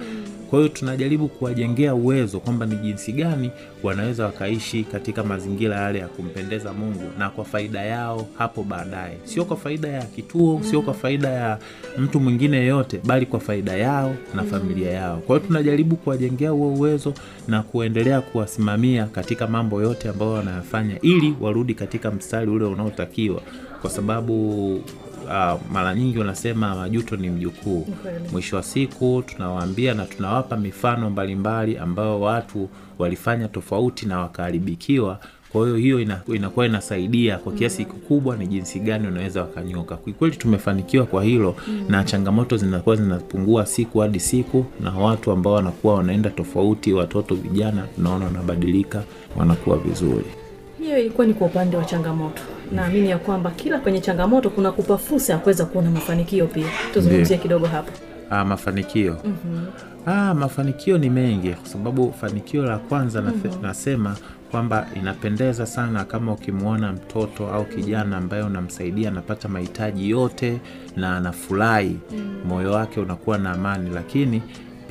kwa 0.50 0.60
hiyo 0.60 0.70
tunajaribu 0.70 1.28
kuwajengea 1.28 1.96
uwezo 1.96 2.40
kwamba 2.40 2.66
ni 2.66 2.76
jinsi 2.76 3.12
gani 3.12 3.52
wanaweza 3.84 4.26
wakaishi 4.26 4.84
katika 4.84 5.24
mazingira 5.24 5.76
yale 5.80 6.00
ya 6.00 6.08
kumpendeza 6.08 6.74
mungu 6.74 7.04
na 7.20 7.30
kwa 7.30 7.46
faida 7.46 7.82
yao 7.82 8.28
hapo 8.38 8.64
baadaye. 8.64 9.18
Sio 9.24 9.46
kwa 9.46 9.58
faida 9.58 9.88
ya 9.88 10.02
kituo 10.06 10.62
sio 10.64 10.82
kwa 10.82 10.94
faida 10.94 11.30
ya 11.30 11.58
mtu 11.98 12.20
mwingine 12.20 12.58
yeyote 12.58 13.00
bali 13.06 13.26
kwa 13.26 13.40
faida 13.40 13.74
yao 13.78 14.16
na 14.36 14.44
familia 14.44 14.92
yao. 14.92 15.18
Kwa 15.18 15.36
hiyo 15.38 15.48
tunajaribu 15.48 15.96
kuwajengea 15.96 16.50
huo 16.50 16.74
uwezo 16.74 17.14
na 17.48 17.64
kuendelea 17.64 18.22
kuwasimamia 18.22 19.06
katika 19.06 19.48
mambo 19.48 19.82
yote 19.82 20.10
ambayo 20.10 20.32
wanayafanya 20.32 21.02
ili 21.02 21.34
warudi 21.42 21.74
katika 21.74 22.12
mstari 22.12 22.52
ule 22.52 22.66
unaotakiwa. 22.66 23.42
Kwa 23.82 23.90
sababu 23.90 24.82
uh, 25.30 25.62
mara 25.72 25.96
nyingi 25.96 26.20
wanasema 26.20 26.76
majuto 26.76 27.16
ni 27.16 27.30
mjukuu. 27.30 27.88
Mwisho 28.32 28.56
wa 28.56 28.64
siku 28.64 29.24
tunawaambia 29.28 29.94
na 29.94 30.06
tunawapa 30.06 30.58
mifano 30.58 31.10
mbalimbali 31.10 31.78
ambayo 31.78 32.22
watu 32.22 32.70
walifanya 33.00 33.48
tofauti 33.48 34.06
na 34.06 34.20
wakaharibikiwa. 34.20 35.20
Kwa 35.52 35.64
hiyo 35.66 35.76
hiyo 35.78 36.00
inakuwa 36.36 36.66
inasaidia 36.66 37.38
kwa 37.38 37.54
kiasi 37.54 37.86
kikubwa 37.86 38.36
ni 38.38 38.48
jinsi 38.48 38.80
gani 38.80 39.08
unaweza 39.08 39.42
wakanyoka 39.42 39.98
kikweli 39.98 40.36
tumefanikiwa 40.36 41.06
kwa 41.06 41.24
hilo 41.24 41.56
na 41.90 42.04
changamoto 42.04 42.58
zinakuwa 42.58 42.96
zinapungua 42.96 43.66
siku 43.66 44.00
hadi 44.00 44.20
siku 44.20 44.66
na 44.82 44.92
watu 44.92 45.32
ambao 45.32 45.54
wanakuwa 45.54 45.96
wanaenda 45.96 46.30
tofauti 46.30 46.94
watoto 46.94 47.36
vijana 47.36 47.82
tunaona 47.96 48.26
wanabadilika 48.26 49.04
wanakuwa 49.38 49.78
vizuri. 49.78 50.26
Hiyo 50.82 51.00
ilikuwa 51.00 51.28
ni 51.28 51.34
kwa 51.34 51.48
upande 51.48 51.78
wa 51.78 51.86
changamoto 51.86 52.42
naamini 52.72 53.10
ya 53.10 53.18
kwamba 53.18 53.52
kila 53.52 53.80
kwenye 53.80 54.00
changamoto 54.02 54.50
kuna 54.50 54.72
kupa 54.72 54.98
fursa 54.98 55.34
ya 55.34 55.40
kuweza 55.40 55.66
kuona 55.66 55.92
mafanikio 55.92 56.48
pia 56.48 56.66
tuzungumzie 56.94 57.38
kidogo 57.38 57.66
hapo 57.66 57.92
Ah, 58.32 58.46
mafanikio 58.46 59.18
mm-hmm. 59.26 59.66
ah, 60.06 60.34
mafanikio 60.34 60.98
ni 60.98 61.10
mengi 61.10 61.50
kwa 61.50 61.66
sababu 61.70 62.14
fanikio 62.22 62.64
la 62.66 62.78
kwanza 62.78 63.22
mm-hmm. 63.22 63.62
nasema 63.62 64.16
kwamba 64.52 64.88
inapendeza 64.96 65.66
sana 65.66 66.06
kama 66.06 66.32
ukimwona 66.34 66.94
mtoto 66.94 67.48
au 67.48 67.66
kijana 67.66 68.18
ambaye 68.18 68.44
unamsaidia 68.44 69.10
anapata 69.10 69.48
mahitaji 69.48 70.10
yote 70.10 70.60
na 70.96 71.18
anafurahi 71.18 71.98
mm. 72.12 72.36
moyo 72.48 72.72
wake 72.72 73.00
unakuwa 73.00 73.38
na 73.38 73.52
amani 73.52 73.90
lakini 73.94 74.42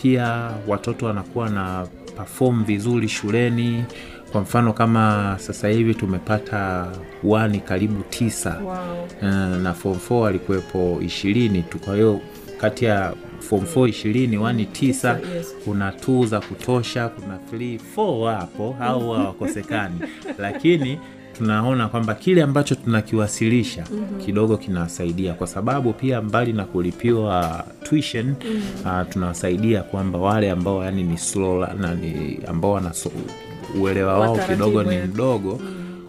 pia 0.03 0.51
watoto 0.69 1.07
wanakuwa 1.07 1.49
na 1.49 1.87
perform 2.17 2.65
vizuri 2.65 3.09
shuleni 3.09 3.85
kwa 4.33 4.41
mfano 4.41 4.73
kama 4.73 5.37
sasa 5.39 5.69
hivi 5.69 5.95
tumepata 5.95 6.93
wani 7.25 7.61
karibu 7.61 8.03
tisa 8.11 8.61
wow. 8.65 8.75
Eh, 9.23 9.59
na 9.63 9.75
form 9.75 9.99
4 10.11 10.27
alikuwepo 10.27 11.01
ishirini 11.03 11.63
tu 11.63 11.79
kwa 11.79 11.95
hiyo 11.95 12.21
kati 12.61 12.85
ya 12.85 13.15
form 13.41 13.65
4 13.65 13.89
ishirini 13.89 14.39
wani 14.39 14.67
tisa 14.67 15.21
kuna 15.65 15.93
t 15.93 16.27
za 16.27 16.41
kutosha 16.41 17.09
kuna 17.09 17.39
3 17.53 17.79
4 17.97 18.21
wapo 18.21 18.77
au 18.81 19.11
hawakosekani 19.11 20.01
lakini 20.39 20.99
tunaona 21.39 21.89
kwamba 21.89 22.15
kile 22.15 22.43
ambacho 22.43 22.75
tunakiwasilisha 22.75 23.85
mm-hmm. 23.91 24.21
kidogo 24.21 24.57
kinawasaidia 24.57 25.35
kwa 25.35 25.47
sababu 25.47 25.93
pia 25.93 26.23
mbali 26.23 26.53
na 26.53 26.65
kulipiwa 26.65 27.65
tuition 27.83 28.27
mm-hmm. 28.27 29.01
uh, 29.01 29.09
tunawasaidia 29.13 29.83
kwamba 29.83 30.19
wale 30.19 30.51
ambao 30.51 30.85
yani 30.85 31.03
ni 31.03 31.19
slow 31.19 31.61
na 31.61 31.97
ambao 32.47 32.73
wana 32.73 32.93
uelewa 33.81 34.19
wao 34.19 34.39
kidogo 34.49 34.83
ni 34.83 34.97
mdogo 34.99 35.61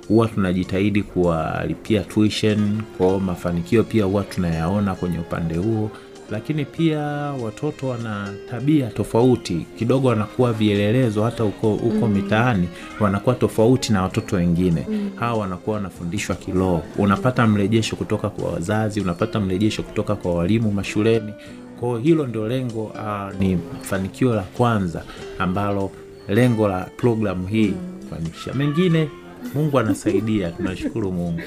huwa 0.08 0.28
tunajitahidi 0.28 1.04
kuwalipia 1.04 2.02
tuition 2.02 2.82
kwao 2.98 3.20
mafanikio 3.20 3.84
pia 3.84 4.04
huwa 4.06 4.24
tunayaona 4.24 4.96
kwenye 4.96 5.20
upande 5.20 5.56
huo. 5.56 5.92
Lakini 6.32 6.66
pia 6.66 7.00
watoto 7.44 7.88
wana 7.88 8.34
tabia 8.52 8.88
tofauti 8.88 9.66
kidogo 9.80 10.08
wanakuwa 10.08 10.54
vielelezo 10.54 11.24
hata 11.24 11.44
huko 11.44 11.70
huko 11.76 12.08
mm. 12.08 12.14
mitaani 12.14 12.68
wanakuwa 13.00 13.36
tofauti 13.36 13.94
na 13.94 14.02
watoto 14.02 14.36
wengine. 14.36 14.86
Mm. 14.90 15.10
hawa 15.16 15.40
wanakuwa 15.40 15.76
wanafundishwa 15.76 16.36
kiroho. 16.36 16.84
Unapata 16.98 17.48
mrejesho 17.48 17.96
kutoka 17.96 18.30
kwa 18.30 18.52
wazazi 18.52 19.02
unapata 19.02 19.40
mrejesho 19.40 19.84
kutoka 19.84 20.16
kwa 20.16 20.34
walimu 20.36 20.72
mashuleni. 20.72 21.34
Kwao 21.80 21.98
hilo 21.98 22.28
ndio 22.28 22.48
lengo 22.48 22.84
uh, 22.84 23.40
ni 23.40 23.60
fanikio 23.82 24.34
la 24.36 24.42
kwanza 24.42 25.04
ambalo 25.40 25.92
lengo 26.30 26.68
la 26.68 26.90
programu 26.98 27.48
hii 27.48 27.74
kufanikisha. 28.04 28.54
Mengine 28.54 29.10
mungu 29.56 29.80
anasaidia 29.80 30.52
tunashukuru 30.52 31.12
mungu. 31.12 31.42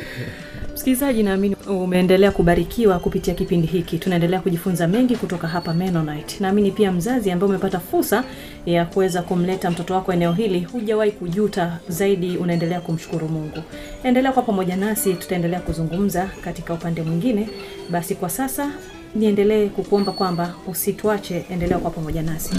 Msikilizaji 0.75 1.23
naamini 1.23 1.57
umeendelea 1.69 2.31
kubarikiwa 2.31 2.99
kupitia 2.99 3.35
kipindi 3.35 3.67
hiki. 3.67 3.99
Tunaendelea 3.99 4.41
kujifunza 4.41 4.89
mengi 4.89 5.17
kutoka 5.17 5.49
hapa 5.49 5.75
Mennonite. 5.75 6.37
Naamini 6.41 6.71
pia 6.71 6.93
mzazi 6.93 7.31
ambaye 7.31 7.51
umepata 7.51 7.81
fursa 7.81 8.25
ya 8.67 8.85
kuweza 8.85 9.23
kumleta 9.23 9.71
mtoto 9.71 9.95
wako 9.95 10.13
eneo 10.13 10.33
hili 10.33 10.61
hujawahi 10.61 11.11
kujuta 11.13 11.79
zaidi 11.89 12.37
unaendelea 12.37 12.81
kumshukuru 12.81 13.29
mungu. 13.29 13.59
Endelea 14.05 14.33
kwa 14.33 14.43
pamoja 14.43 14.77
nasi 14.77 15.15
tutaendelea 15.15 15.61
kuzungumza 15.61 16.31
katika 16.45 16.75
upande 16.75 17.03
mwingine. 17.03 17.49
Basi 17.91 18.15
kwa 18.15 18.31
sasa 18.31 18.71
niendelee 19.15 19.69
kukuomba 19.69 20.13
kwamba 20.13 20.55
usituache 20.69 21.45
endelea 21.51 21.79
kwa 21.79 21.91
pamoja 21.91 22.23
nasi 22.23 22.55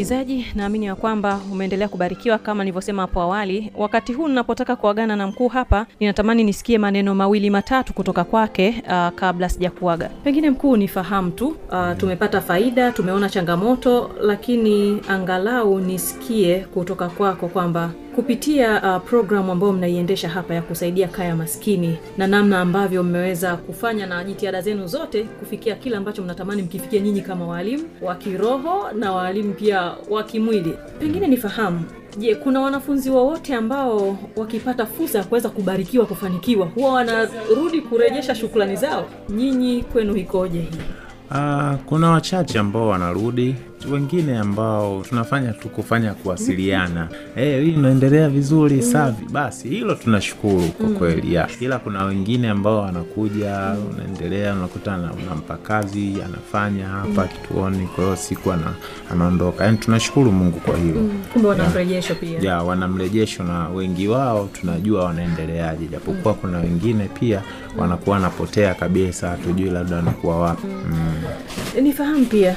msikilizaji 0.00 0.46
naamini 0.54 0.86
ya 0.86 0.94
kwamba 0.94 1.40
umeendelea 1.52 1.88
kubarikiwa 1.88 2.38
kama 2.38 2.64
nilivyosema 2.64 3.02
hapo 3.02 3.20
awali. 3.20 3.72
Wakati 3.76 4.12
huu 4.12 4.28
ninapotaka 4.28 4.76
kuagana 4.76 5.16
na 5.16 5.26
mkuu 5.26 5.48
hapa 5.48 5.86
ninatamani 6.00 6.44
nisikie 6.44 6.78
maneno 6.78 7.14
mawili 7.14 7.50
matatu 7.50 7.92
kutoka 7.94 8.24
kwake 8.24 8.82
uh, 8.88 9.08
kabla 9.14 9.48
sijakuaga. 9.48 10.08
Pengine 10.24 10.50
mkuu 10.50 10.76
nifahamu 10.76 11.30
tu 11.30 11.46
uh, 11.48 11.96
tumepata 11.96 12.40
faida 12.40 12.92
tumeona 12.92 13.28
changamoto 13.28 14.10
lakini 14.20 15.00
angalau 15.08 15.80
nisikie 15.80 16.58
kutoka 16.58 17.08
kwako 17.08 17.48
kwamba 17.48 17.90
kupitia 18.16 18.96
uh, 18.96 19.02
programu 19.08 19.52
ambayo 19.52 19.72
mnaiendesha 19.72 20.28
hapa 20.28 20.54
ya 20.54 20.62
kusaidia 20.62 21.08
kaya 21.08 21.36
maskini 21.36 21.98
na 22.18 22.26
namna 22.26 22.60
ambavyo 22.60 23.02
mmeweza 23.02 23.56
kufanya 23.56 24.06
na 24.06 24.24
jitihada 24.24 24.60
zenu 24.62 24.86
zote 24.86 25.22
kufikia 25.24 25.74
kile 25.74 25.96
ambacho 25.96 26.22
mnatamani 26.22 26.62
mkifikia 26.62 27.00
nyinyi 27.00 27.20
kama 27.20 27.46
waalimu 27.46 27.84
wa 28.02 28.14
kiroho 28.14 28.90
na 28.92 29.12
waalimu 29.12 29.54
pia 29.54 29.92
wa 30.10 30.22
kimwili. 30.24 30.74
Pengine 30.98 31.26
nifahamu 31.28 31.84
je 32.18 32.34
kuna 32.34 32.60
wanafunzi 32.60 33.10
wowote 33.10 33.54
ambao 33.54 34.18
wakipata 34.36 34.86
fursa 34.86 35.18
ya 35.18 35.24
kuweza 35.24 35.48
kubarikiwa 35.48 36.06
kufanikiwa 36.06 36.66
huwa 36.66 36.92
wanarudi 36.92 37.80
kurejesha 37.80 38.34
shukrani 38.34 38.76
zao? 38.76 39.04
Nyinyi 39.28 39.82
kwenu 39.82 40.16
ikoje 40.16 40.58
hii? 40.60 40.78
Uh, 41.30 41.74
kuna 41.86 42.10
wachache 42.10 42.58
ambao 42.58 42.88
wanarudi 42.88 43.54
wengine 43.92 44.38
ambao 44.38 45.02
tunafanya 45.08 45.52
tu 45.52 45.68
kufanya 45.68 46.14
kuwasiliana. 46.14 47.08
Hey, 47.34 47.60
hii 47.64 47.70
inaendelea 47.72 48.28
vizuri 48.28 48.82
safi. 48.82 49.24
Basi 49.32 49.68
hilo 49.68 49.94
tunashukuru 49.94 50.62
kwa 50.68 50.88
kweli 50.88 51.34
ya. 51.34 51.48
ila 51.60 51.78
kuna 51.78 52.04
wengine 52.04 52.48
ambao 52.48 52.78
wanakuja 52.82 53.76
unaendelea 53.94 54.54
unakuta 54.54 54.96
unampa 55.26 55.56
kazi 55.56 56.16
anafanya 56.26 56.88
hapa 56.88 57.24
kituoni 57.26 57.86
kwa 57.86 58.04
hiyo 58.04 58.16
siku 58.16 58.52
ana, 58.52 58.74
anaondoka. 59.12 59.64
Yani 59.64 59.76
tunashukuru 59.78 60.32
mungu 60.32 60.60
kwa 60.60 60.76
hilo. 60.76 61.00
Kumbe 61.32 61.48
wana 61.48 61.68
mrejesho 61.70 62.14
pia. 62.14 62.38
Ya 62.40 62.62
wana 62.62 62.88
mrejesho 62.88 63.44
na 63.44 63.68
wengi 63.68 64.08
wao 64.08 64.48
tunajua 64.52 65.04
wanaendeleaje. 65.04 65.86
Japokuwa 65.86 66.34
kuna 66.34 66.58
wengine 66.58 67.08
pia 67.20 67.42
wanakuwa 67.78 68.16
wanapotea 68.16 68.74
kabisa 68.74 69.28
hatujui 69.28 69.70
labda 69.70 69.96
wanakuwa 69.96 70.38
wapi. 70.40 70.66
Mm. 70.66 71.82
nifahamu 71.82 72.24
pia 72.26 72.56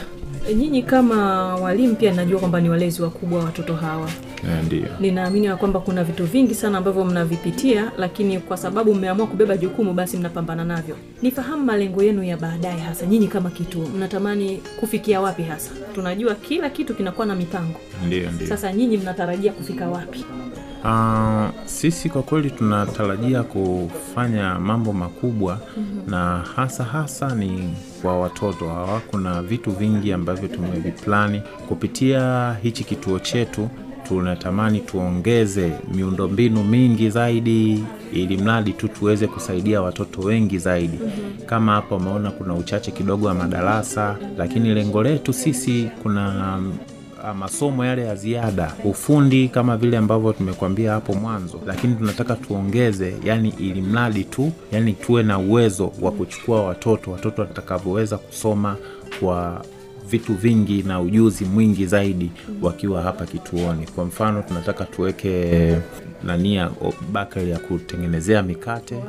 nyinyi 0.56 0.84
kama 0.84 1.56
walimu 1.56 1.96
pia 1.96 2.14
najua 2.14 2.40
kwamba 2.40 2.62
ni 2.62 2.70
walezi 2.70 3.02
wakubwa 3.02 3.40
wa 3.40 3.46
watoto 3.46 3.74
hawa. 3.76 4.10
Eh, 4.44 4.66
ndio. 4.66 4.86
Ninaamini 5.00 5.46
ya 5.46 5.56
kwamba 5.56 5.80
kuna 5.80 6.04
vitu 6.04 6.26
vingi 6.26 6.56
sana 6.56 6.78
ambavyo 6.78 7.06
mnavipitia 7.06 7.92
lakini 7.98 8.40
kwa 8.40 8.58
sababu 8.58 8.96
mmeamua 8.96 9.28
kubeba 9.28 9.58
jukumu 9.58 9.94
basi 9.94 10.18
mnapambana 10.18 10.66
navyo. 10.66 10.96
Nifahamu 11.22 11.66
malengo 11.66 12.04
yenu 12.04 12.24
ya 12.24 12.38
baadaye 12.38 12.80
hasa 12.80 13.06
nyinyi 13.06 13.28
kama 13.28 13.50
kituo. 13.50 13.86
Mnatamani 13.88 14.62
kufikia 14.80 15.22
wapi 15.22 15.44
hasa? 15.44 15.72
Tunajua 15.96 16.36
kila 16.36 16.70
kitu 16.70 16.96
kinakuwa 16.96 17.28
na 17.28 17.36
mipango. 17.36 17.80
Ndio 18.08 18.30
sasa 18.50 18.74
nyinyi 18.74 18.98
mnatarajia 18.98 19.52
kufika 19.52 19.88
wapi 19.90 20.26
Uh, 20.84 21.50
sisi 21.66 22.10
kwa 22.10 22.22
kweli 22.24 22.52
tunatarajia 22.52 23.44
kufanya 23.44 24.60
mambo 24.60 24.94
makubwa 24.94 25.60
mm-hmm. 25.78 26.12
na 26.12 26.38
hasa 26.56 26.84
hasa 26.84 27.36
ni 27.36 27.74
kwa 28.02 28.20
watoto 28.20 28.68
hawa. 28.70 29.00
Kuna 29.12 29.42
vitu 29.42 29.72
vingi 29.72 30.14
ambavyo 30.14 30.48
tumeviplani 30.48 31.42
kupitia 31.68 32.56
hichi 32.64 32.84
kituo 32.84 33.20
chetu. 33.20 33.70
Tunatamani 34.08 34.80
tuongeze 34.80 35.72
miundombinu 35.96 36.64
mingi 36.64 37.10
zaidi, 37.10 37.84
ili 38.14 38.38
mradi 38.38 38.74
tu 38.74 38.88
tuweze 38.88 39.28
kusaidia 39.28 39.82
watoto 39.82 40.22
wengi 40.22 40.58
zaidi. 40.58 41.00
mm-hmm. 41.04 41.46
Kama 41.46 41.72
hapo 41.74 41.96
umeona 41.96 42.32
kuna 42.32 42.54
uchache 42.54 42.92
kidogo 42.92 43.28
wa 43.28 43.34
madarasa, 43.34 44.18
lakini 44.38 44.74
lengo 44.74 45.04
letu 45.04 45.34
sisi 45.34 45.90
kuna 46.04 46.60
masomo 47.38 47.86
yale 47.86 48.06
ya 48.06 48.16
ziada 48.16 48.74
ufundi 48.84 49.50
kama 49.50 49.78
vile 49.78 49.98
ambavyo 49.98 50.34
tumekuambia 50.34 50.92
hapo 50.92 51.14
mwanzo. 51.14 51.62
Lakini 51.66 51.96
tunataka 51.96 52.36
tuongeze 52.36 53.14
yani 53.24 53.54
ili 53.60 53.82
mradi 53.82 54.24
tu 54.24 54.52
yani 54.72 54.94
tuwe 54.94 55.24
na 55.24 55.40
uwezo 55.40 55.92
wa 56.02 56.12
kuchukua 56.12 56.64
watoto 56.66 57.12
watoto 57.12 57.42
watakavyoweza 57.42 58.18
kusoma 58.18 58.76
kwa 59.20 59.66
vitu 60.12 60.34
vingi 60.34 60.84
na 60.84 61.02
ujuzi 61.02 61.46
mwingi 61.46 61.86
zaidi 61.86 62.32
wakiwa 62.62 63.02
hapa 63.02 63.26
kituoni. 63.26 63.86
Kwa 63.96 64.06
mfano 64.06 64.42
tunataka 64.42 64.86
tuweke 64.86 65.76
nania 66.24 66.70
bakari 67.12 67.50
ya 67.52 67.60
kutengenezea 67.60 68.44
mikate 68.44 69.04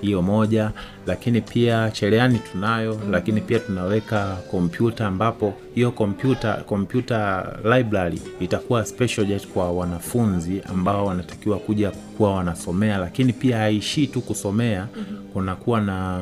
hiyo 0.00 0.22
moja. 0.22 0.70
Lakini 1.06 1.40
pia 1.40 1.90
cherehani 1.90 2.38
tunayo 2.52 3.00
lakini 3.10 3.40
pia 3.40 3.58
tunaweka 3.58 4.36
kompyuta 4.50 5.06
ambapo 5.06 5.54
hiyo 5.74 5.90
kompyuta 5.90 6.52
kompyuta 6.54 7.46
library 7.76 8.20
itakuwa 8.40 8.84
special 8.86 9.26
just 9.26 9.46
kwa 9.48 9.72
wanafunzi 9.72 10.60
ambao 10.68 11.06
wanatakiwa 11.06 11.58
kuja 11.58 11.90
kuwa 11.90 12.34
wanasomea. 12.34 12.98
Lakini 12.98 13.32
pia 13.32 13.58
haishii 13.58 14.06
tu 14.06 14.20
kusomea 14.20 14.86
kunakuwa 15.32 15.80
na 15.80 16.18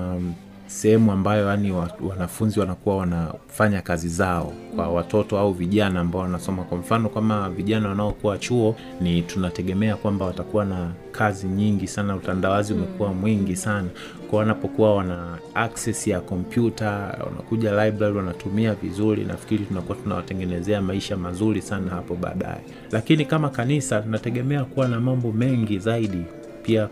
sehemu 0.72 1.12
ambayo 1.12 1.46
yani 1.48 1.72
wanafunzi 2.08 2.61
wanakuwa 2.61 2.96
wanafanya 2.96 3.82
kazi 3.82 4.08
zao 4.08 4.52
kwa 4.76 4.88
watoto 4.88 5.38
au 5.38 5.52
vijana 5.52 6.00
ambao 6.00 6.22
wanasoma. 6.22 6.62
Kwa 6.62 6.78
mfano 6.78 7.08
kama 7.08 7.50
vijana 7.50 7.88
wanaokuwa 7.88 8.38
chuo 8.38 8.76
ni 9.00 9.22
tunategemea 9.22 9.96
kwamba 9.96 10.26
watakuwa 10.26 10.64
na 10.64 10.90
kazi 11.12 11.46
nyingi 11.46 11.87
sana 11.88 12.16
utandawazi 12.16 12.72
umekuwa 12.74 13.12
mwingi 13.14 13.56
sana. 13.56 13.88
Kwa 14.30 14.38
wanapokuwa 14.38 14.94
wana 14.96 15.38
access 15.54 16.06
ya 16.06 16.20
kompyuta 16.20 16.90
wanakuja 17.26 17.85
library 17.85 18.16
wanatumia 18.16 18.74
vizuri 18.74 19.24
nafikiri 19.24 19.64
tunakuwa 19.64 19.98
tunawatengenezea 19.98 20.82
maisha 20.82 21.16
mazuri 21.16 21.62
sana 21.62 21.90
hapo 21.90 22.14
baadaye. 22.14 22.61
Lakini 22.92 23.24
kama 23.24 23.48
kanisa 23.48 24.00
tunategemea 24.00 24.64
kuwa 24.64 24.88
na 24.88 25.00
mambo 25.00 25.32
mengi 25.32 25.78
zaidi 25.78 26.24
pia 26.62 26.87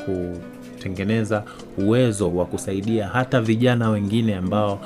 kutengeneza 0.81 1.43
uwezo 1.79 2.31
wa 2.37 2.47
kusaidia 2.47 3.09
hata 3.09 3.41
vijana 3.41 3.91
wengine 3.91 4.37
ambao 4.37 4.81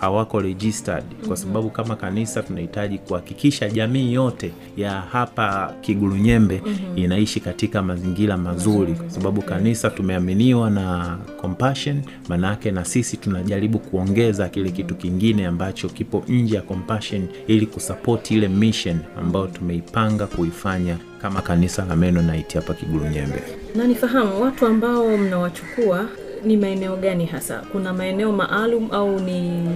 hawako 0.00 0.40
registered. 0.40 1.04
Kwa 1.28 1.36
sababu 1.36 1.70
kama 1.70 1.96
kanisa 1.96 2.42
tunahitaji 2.42 2.98
kuhakikisha 2.98 3.68
jamii 3.70 4.12
yote 4.12 4.52
ya 4.76 4.90
hapa 5.00 5.74
Kigurunyembe 5.80 6.62
inaishi 6.96 7.40
katika 7.40 7.82
mazingira 7.82 8.36
mazuri, 8.36 8.92
kwa 8.94 9.10
sababu 9.10 9.42
kanisa 9.42 9.90
tumeaminiwa 9.90 10.70
na 10.70 11.18
Compassion, 11.40 12.02
manake 12.28 12.70
na 12.70 12.84
sisi 12.84 13.16
tunajaribu 13.16 13.78
kuongeza 13.78 14.48
kile 14.48 14.70
kitu 14.70 14.94
kingine 14.94 15.46
ambacho 15.46 15.88
kipo 15.88 16.24
nje 16.28 16.56
ya 16.56 16.62
Compassion 16.62 17.28
ili 17.46 17.66
kusapoti 17.66 18.34
ile 18.34 18.48
mission 18.48 18.98
ambayo 19.18 19.46
tumeipanga 19.46 20.26
kuifanya 20.26 20.96
kama 21.22 21.42
kanisa 21.42 21.84
la 21.84 21.96
Mennonite 21.96 22.58
hapa 22.58 22.74
Kigurunyembe. 22.74 23.59
Na 23.74 23.84
nifahamu 23.84 24.42
watu 24.42 24.66
ambao 24.66 25.16
mnawachukua 25.16 26.06
ni 26.44 26.56
maeneo 26.56 26.96
gani 26.96 27.26
hasa? 27.26 27.62
Kuna 27.72 27.92
maeneo 27.92 28.32
maalum 28.32 28.88
au 28.92 29.20
ni 29.20 29.68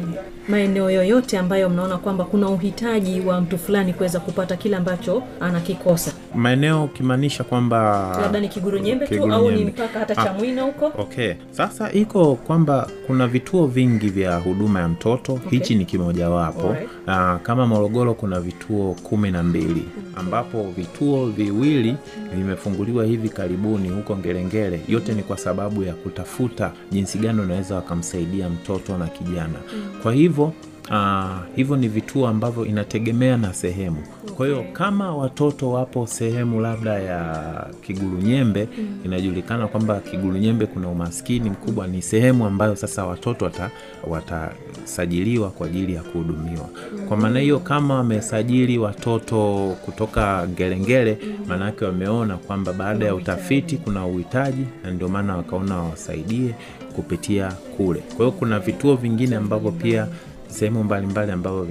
maeneo 0.48 0.90
yoyote 0.90 1.38
ambayo 1.38 1.68
mnaona 1.68 1.96
kwamba 1.98 2.24
kuna 2.24 2.48
uhitaji 2.48 3.20
wa 3.20 3.40
mtu 3.40 3.58
fulani 3.58 3.92
kuweza 3.92 4.20
kupata 4.20 4.56
kile 4.56 4.76
ambacho 4.76 5.22
anakikosa? 5.40 6.12
Maeneo 6.34 6.84
ukimaanisha 6.84 7.44
kwamba 7.44 8.08
labda 8.22 8.40
ni 8.40 8.48
kigurunyembe 8.48 9.06
tu 9.06 9.32
au 9.32 9.50
ni 9.50 9.64
mpaka 9.64 9.98
hata 9.98 10.14
cha 10.14 10.32
mwina 10.32 10.62
huko? 10.62 10.92
Okay, 10.98 11.34
sasa 11.50 11.92
iko 11.92 12.34
kwamba 12.34 12.88
kuna 13.06 13.26
vituo 13.26 13.66
vingi 13.66 14.08
vya 14.08 14.36
huduma 14.36 14.80
ya 14.80 14.88
mtoto. 14.88 15.32
Okay. 15.32 15.50
Hichi 15.58 15.74
ni 15.74 15.84
kimojawapo. 15.84 16.76
Uh, 17.06 17.36
kama 17.42 17.66
Morogoro 17.66 18.14
kuna 18.14 18.40
vituo 18.40 18.94
kumi 19.02 19.30
na 19.30 19.42
mbili 19.42 19.88
ambapo 20.16 20.62
vituo 20.76 21.26
viwili 21.26 21.96
vimefunguliwa 22.34 23.04
hivi 23.04 23.28
karibuni 23.28 23.88
huko 23.88 24.16
Ngerengere. 24.16 24.80
Yote 24.88 25.12
ni 25.14 25.22
kwa 25.22 25.38
sababu 25.38 25.82
ya 25.82 25.94
kutafuta 25.94 26.72
jinsi 26.90 27.18
gani 27.18 27.40
unaweza 27.40 27.74
wakamsaidia 27.74 28.48
mtoto 28.48 28.98
na 28.98 29.06
kijana. 29.06 29.58
Kwa 30.02 30.12
hivyo 30.12 30.52
Uh, 30.90 31.26
hivyo 31.56 31.76
ni 31.76 31.88
vituo 31.88 32.28
ambavyo 32.28 32.66
inategemea 32.66 33.36
na 33.36 33.52
sehemu. 33.54 33.96
Kwa 34.36 34.46
hiyo 34.46 34.64
kama 34.72 35.16
watoto 35.16 35.70
wapo 35.70 36.06
sehemu 36.06 36.60
labda 36.60 36.98
ya 36.98 37.66
Kigulunyembe, 37.82 38.68
inajulikana 39.04 39.68
kwamba 39.68 40.00
Kigulunyembe 40.00 40.66
kuna 40.66 40.88
umaskini 40.88 41.50
mkubwa, 41.50 41.86
ni 41.86 42.02
sehemu 42.02 42.46
ambayo 42.46 42.76
sasa 42.76 43.06
watoto 43.06 43.44
wata, 43.44 43.70
watasajiliwa 44.06 45.50
kwa 45.50 45.66
ajili 45.66 45.94
ya 45.94 46.02
kuhudumiwa. 46.02 46.68
Kwa 47.08 47.16
maana 47.16 47.40
hiyo, 47.40 47.58
kama 47.58 47.94
wamesajili 47.94 48.78
watoto 48.78 49.68
kutoka 49.84 50.48
Ngerengere, 50.48 51.18
maanake 51.48 51.84
wameona 51.84 52.36
kwamba 52.36 52.72
baada 52.72 53.06
ya 53.06 53.14
utafiti 53.14 53.76
kuna 53.76 54.06
uhitaji, 54.06 54.64
na 54.84 54.90
ndio 54.90 55.08
maana 55.08 55.36
wakaona 55.36 55.76
wawasaidie 55.76 56.54
kupitia 56.96 57.52
kule. 57.76 58.00
Kwa 58.00 58.16
hiyo 58.16 58.30
kuna 58.32 58.58
vituo 58.58 58.96
vingine 58.96 59.36
ambavyo 59.36 59.70
pia 59.70 60.06
sehemu 60.54 60.84
mbalimbali 60.84 61.32
ambavyo 61.32 61.62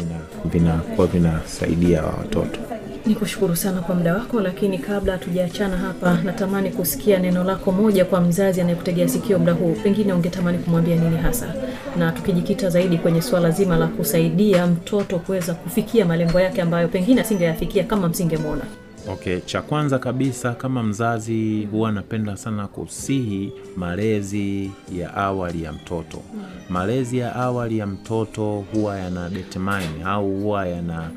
vinakuwa 0.46 1.08
vina 1.08 1.30
vinasaidia 1.30 2.04
watoto. 2.04 2.60
ni 3.06 3.15
kushukuru 3.15 3.56
sana 3.56 3.82
kwa 3.82 3.96
muda 3.96 4.13
wako 4.13 4.41
lakini 4.41 4.78
kabla 4.80 5.13
hatujaachana 5.13 5.78
hapa 5.78 6.17
natamani 6.24 6.69
kusikia 6.69 7.19
neno 7.19 7.43
lako 7.43 7.72
moja 7.72 8.06
kwa 8.06 8.22
mzazi 8.22 8.62
anayekutegea 8.62 9.08
sikio 9.10 9.39
muda 9.39 9.54
huu. 9.54 9.76
Pengine 9.84 10.13
ungetamani 10.13 10.58
kumwambia 10.58 10.96
nini 10.96 11.17
hasa? 11.17 11.54
Na 11.98 12.12
tukijikita 12.12 12.69
zaidi 12.69 12.98
kwenye 12.98 13.22
suala 13.22 13.52
zima 13.52 13.78
la 13.78 13.88
kusaidia 13.88 14.67
mtoto 14.67 15.19
kuweza 15.19 15.54
kufikia 15.54 16.06
malengo 16.06 16.39
yake 16.39 16.62
ambayo 16.62 16.88
pengine 16.88 17.22
asingeyafikia 17.22 17.84
kama 17.84 18.08
msingemwona 18.10 18.62
Okay, 19.10 19.39
cha 19.42 19.62
kwanza 19.62 20.00
kabisa 20.00 20.54
kama 20.54 20.84
mzazi 20.84 21.68
huwa 21.72 21.92
napenda 21.92 22.38
sana 22.38 22.68
kusihi 22.68 23.52
malezi 23.78 24.72
ya 24.98 25.13
awali 25.13 25.63
ya 25.63 25.72
mtoto. 25.74 26.22
Malezi 26.70 27.18
ya 27.18 27.36
awali 27.36 27.78
ya 27.78 27.88
mtoto 27.88 28.63
huwa 28.74 28.98
yana 29.00 29.30
determine 29.30 30.04
au 30.06 30.32
huwa 30.36 30.68
yana 30.68 31.12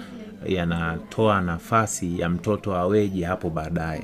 yanatoa 0.47 1.41
nafasi 1.41 2.21
ya 2.21 2.29
mtoto 2.29 2.75
aweje 2.75 3.25
hapo 3.25 3.51
baadaye. 3.51 4.03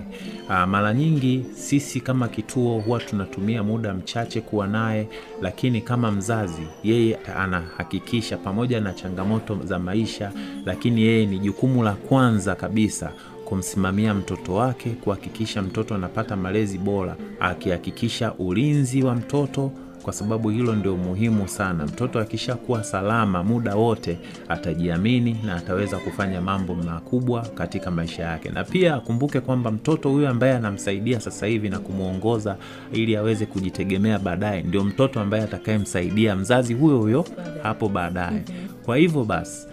Ah, 0.48 0.66
Mara 0.66 0.94
nyingi 0.94 1.44
sisi 1.54 2.00
kama 2.00 2.28
kituo 2.28 2.78
huwa 2.80 3.00
tunatumia 3.00 3.62
muda 3.62 3.94
mchache 3.94 4.40
kuwa 4.40 4.66
naye, 4.66 5.08
lakini 5.42 5.80
kama 5.80 6.10
mzazi 6.12 6.62
yeye 6.84 7.16
anahakikisha 7.16 8.36
pamoja 8.36 8.80
na 8.80 8.92
changamoto 8.92 9.58
za 9.64 9.78
maisha, 9.78 10.32
lakini 10.66 11.02
yeye 11.02 11.26
ni 11.26 11.38
jukumu 11.38 11.82
la 11.82 11.92
kwanza 11.92 12.54
kabisa 12.54 13.12
kumsimamia 13.52 14.14
mtoto 14.14 14.54
wake, 14.54 14.90
kuhakikisha 14.90 15.62
mtoto 15.62 15.94
anapata 15.94 16.36
malezi 16.36 16.78
bora, 16.78 17.16
akihakikisha 17.40 18.32
ulinzi 18.34 19.02
wa 19.02 19.14
mtoto 19.14 19.72
kwa 20.02 20.12
sababu 20.12 20.48
hilo 20.50 20.74
ndio 20.74 20.96
muhimu 20.96 21.48
sana. 21.48 21.86
Mtoto 21.86 22.20
akishakuwa 22.20 22.84
salama 22.84 23.42
muda 23.44 23.74
wote 23.76 24.18
atajiamini 24.48 25.36
na 25.46 25.56
ataweza 25.56 25.96
kufanya 25.98 26.40
mambo 26.40 26.74
makubwa 26.74 27.40
katika 27.42 27.90
maisha 27.90 28.22
yake. 28.22 28.48
Na 28.50 28.64
pia 28.64 28.94
akumbuke 28.94 29.40
kwamba 29.40 29.70
mtoto 29.70 30.10
huyo 30.10 30.28
ambaye 30.28 30.52
anamsaidia 30.54 31.20
sasa 31.20 31.46
hivi 31.46 31.68
na 31.68 31.78
kumwongoza 31.78 32.56
ili 32.92 33.16
aweze 33.16 33.46
kujitegemea 33.46 34.18
baadaye, 34.18 34.62
ndio 34.62 34.84
mtoto 34.84 35.20
ambaye 35.20 35.42
atakayemsaidia 35.44 36.36
mzazi 36.36 36.74
huyo 36.74 36.98
huyo 36.98 37.24
hapo 37.62 37.88
baadaye. 37.88 38.42
Kwa 38.84 38.96
hivyo 38.96 39.24
basi 39.24 39.66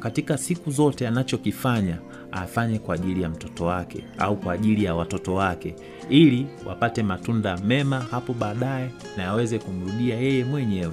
katika 0.00 0.38
siku 0.38 0.70
zote 0.70 1.08
anachokifanya 1.08 1.98
afanye 2.32 2.78
kwa 2.78 2.94
ajili 2.94 3.22
ya 3.22 3.28
mtoto 3.28 3.64
wake 3.64 4.04
au 4.18 4.36
kwa 4.36 4.52
ajili 4.52 4.84
ya 4.84 4.94
watoto 4.94 5.34
wake 5.34 5.74
ili 6.10 6.46
wapate 6.66 7.02
matunda 7.02 7.56
mema 7.56 8.00
hapo 8.10 8.32
baadaye 8.32 8.90
na 9.16 9.28
aweze 9.28 9.58
kumrudia 9.58 10.16
yeye 10.16 10.44
mwenyewe. 10.44 10.92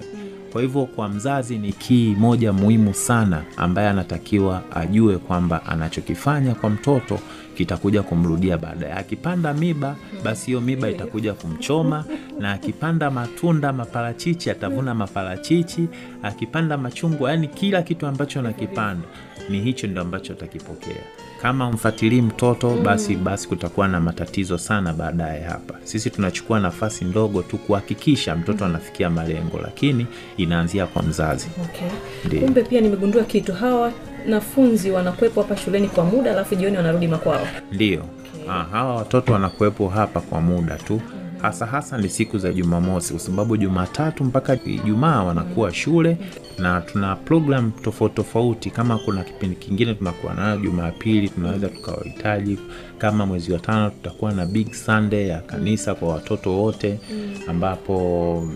Kwa 0.51 0.61
hivyo 0.61 0.85
kwa 0.85 1.09
mzazi 1.09 1.57
ni 1.57 1.73
kii 1.73 2.15
moja 2.15 2.53
muhimu 2.53 2.93
sana 2.93 3.43
ambaye 3.57 3.87
anatakiwa 3.89 4.61
ajue 4.75 5.17
kwamba 5.17 5.65
anachokifanya 5.65 6.55
kwa 6.55 6.69
mtoto 6.69 7.19
kitakuja 7.57 8.03
kumrudia 8.03 8.57
baadaye. 8.57 8.93
Akipanda 8.93 9.53
miba, 9.53 9.95
basi 10.23 10.45
hiyo 10.45 10.61
miba 10.61 10.89
itakuja 10.89 11.33
kumchoma, 11.33 12.05
na 12.39 12.51
akipanda 12.51 13.11
matunda, 13.11 13.73
maparachichi, 13.73 14.49
atavuna 14.49 14.93
maparachichi. 14.95 15.87
Akipanda 16.23 16.77
machungwa, 16.77 17.31
yani 17.31 17.47
kila 17.47 17.81
kitu 17.81 18.07
ambacho 18.07 18.39
anakipanda 18.39 19.07
ni 19.49 19.61
hicho 19.61 19.87
ndio 19.87 20.01
ambacho 20.01 20.33
atakipokea. 20.33 21.03
Kama 21.43 21.67
umfatilii 21.67 22.21
mtoto 22.21 22.69
basi 22.69 23.15
basi 23.15 23.47
kutakuwa 23.47 23.87
na 23.87 23.99
matatizo 23.99 24.57
sana 24.57 24.93
baadaye. 24.93 25.41
Hapa 25.43 25.73
sisi 25.83 26.09
tunachukua 26.09 26.59
nafasi 26.59 27.05
ndogo 27.05 27.41
tu 27.41 27.57
kuhakikisha 27.57 28.35
mtoto 28.35 28.65
anafikia 28.65 29.09
malengo, 29.09 29.59
lakini 29.63 30.07
inaanzia 30.37 30.87
kwa 30.87 31.03
mzazi. 31.03 31.47
okay. 31.63 32.39
Kumbe 32.39 32.63
pia 32.63 32.81
nimegundua 32.81 33.23
kitu 33.23 33.53
hawa 33.53 33.91
wanafunzi 34.25 34.91
wanakuwepo 34.91 35.41
hapa 35.41 35.57
shuleni 35.57 35.87
kwa 35.87 36.05
muda 36.05 36.31
alafu 36.31 36.55
jioni 36.55 36.77
wanarudi 36.77 37.07
makwao 37.07 37.47
Ndio. 37.71 37.99
Okay. 38.33 38.47
hawa 38.71 38.95
watoto 38.95 39.33
wanakuwepo 39.33 39.87
hapa 39.89 40.21
kwa 40.21 40.41
muda 40.41 40.75
tu 40.75 41.01
hasa 41.43 41.65
hasa 41.65 41.97
ni 41.97 42.09
siku 42.09 42.37
za 42.37 42.53
Jumamosi 42.53 43.13
kwa 43.13 43.19
sababu 43.19 43.57
Jumatatu 43.57 44.23
mpaka 44.23 44.57
Ijumaa 44.65 45.23
wanakuwa 45.23 45.73
shule 45.73 46.17
na 46.57 46.81
tuna 46.81 47.15
program 47.15 47.71
tofauti 47.71 48.15
tofauti. 48.15 48.69
Kama 48.69 48.97
kuna 48.97 49.23
kipindi 49.23 49.55
kingine 49.55 49.93
tunakuwa 49.93 50.33
nayo 50.33 50.57
Jumapili, 50.57 51.29
tunaweza 51.29 51.67
tukawahitaji. 51.69 52.59
Kama 52.97 53.25
mwezi 53.25 53.53
wa 53.53 53.59
tano 53.59 53.89
tutakuwa 53.89 54.31
na 54.31 54.45
big 54.45 54.73
Sunday 54.73 55.27
ya 55.27 55.39
kanisa 55.41 55.95
kwa 55.95 56.09
watoto 56.09 56.51
wote, 56.57 56.99
ambapo 57.47 58.47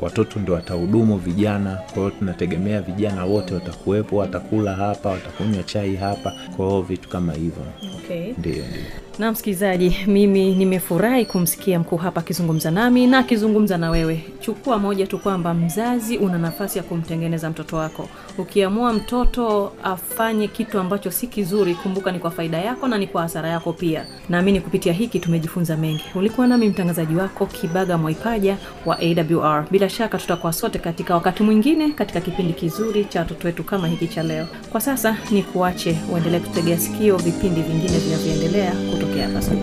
watoto 0.00 0.40
ndio 0.40 0.54
watahudumu 0.54 1.18
vijana. 1.18 1.74
Kwa 1.86 1.94
hiyo 1.94 2.10
tunategemea 2.10 2.82
vijana 2.82 3.24
wote 3.24 3.54
watakuwepo, 3.54 4.16
watakula 4.16 4.74
hapa, 4.74 5.08
watakunywa 5.10 5.62
chai 5.62 5.96
hapa, 5.96 6.32
kwa 6.56 6.66
hiyo 6.68 6.82
vitu 6.82 7.08
kama 7.08 7.32
hivyo. 7.32 7.62
okay. 8.04 8.32
Ndio, 8.38 8.52
ndio. 8.52 9.03
Na 9.18 9.32
msikilizaji 9.32 9.96
mimi 10.06 10.54
nimefurahi 10.54 11.24
kumsikia 11.26 11.78
mkuu 11.78 11.96
hapa 11.96 12.20
akizungumza 12.20 12.70
nami 12.70 13.06
na 13.06 13.18
akizungumza 13.18 13.78
na 13.78 13.90
wewe. 13.90 14.24
Chukua 14.40 14.78
moja 14.78 15.06
tu 15.06 15.18
kwamba 15.18 15.54
mzazi 15.54 16.18
una 16.18 16.38
nafasi 16.38 16.78
ya 16.78 16.84
kumtengeneza 16.84 17.50
mtoto 17.50 17.76
wako. 17.76 18.08
Ukiamua 18.38 18.92
mtoto 18.92 19.72
afanye 19.84 20.48
kitu 20.48 20.78
ambacho 20.78 21.10
si 21.10 21.26
kizuri 21.26 21.74
kumbuka 21.74 22.12
ni 22.12 22.18
kwa 22.18 22.30
faida 22.30 22.58
yako 22.58 22.88
na 22.88 22.98
ni 22.98 23.06
kwa 23.06 23.22
hasara 23.22 23.48
yako 23.48 23.72
pia. 23.72 24.06
Naamini 24.28 24.60
kupitia 24.60 24.92
hiki 24.92 25.20
tumejifunza 25.20 25.76
mengi. 25.76 26.04
Ulikuwa 26.14 26.46
nami 26.46 26.68
mtangazaji 26.68 27.14
wako 27.16 27.46
kibaga 27.46 27.98
mwaipaja 27.98 28.56
wa 28.86 28.98
awr 29.00 29.66
bila 29.70 29.88
shaka 29.88 30.18
tutakuwa 30.18 30.52
sote 30.52 30.78
katika 30.78 31.14
wakati 31.14 31.42
mwingine 31.42 31.92
katika 31.92 32.20
kipindi 32.20 32.52
kizuri 32.52 33.04
cha 33.04 33.18
watoto 33.20 33.46
wetu 33.48 33.64
kama 33.64 33.88
hiki 33.88 34.08
cha 34.08 34.22
leo. 34.22 34.46
Kwa 34.72 34.80
sasa 34.80 35.16
ni 35.30 35.42
kuache 35.42 35.96
uendelee 36.12 36.40
kutegea 36.40 36.78
sikio 36.78 37.16
vipindi 37.16 37.62
vingine 37.62 37.98
vinavyoendelea 37.98 38.72
kutokea 39.04 39.32
sasa 39.32 39.54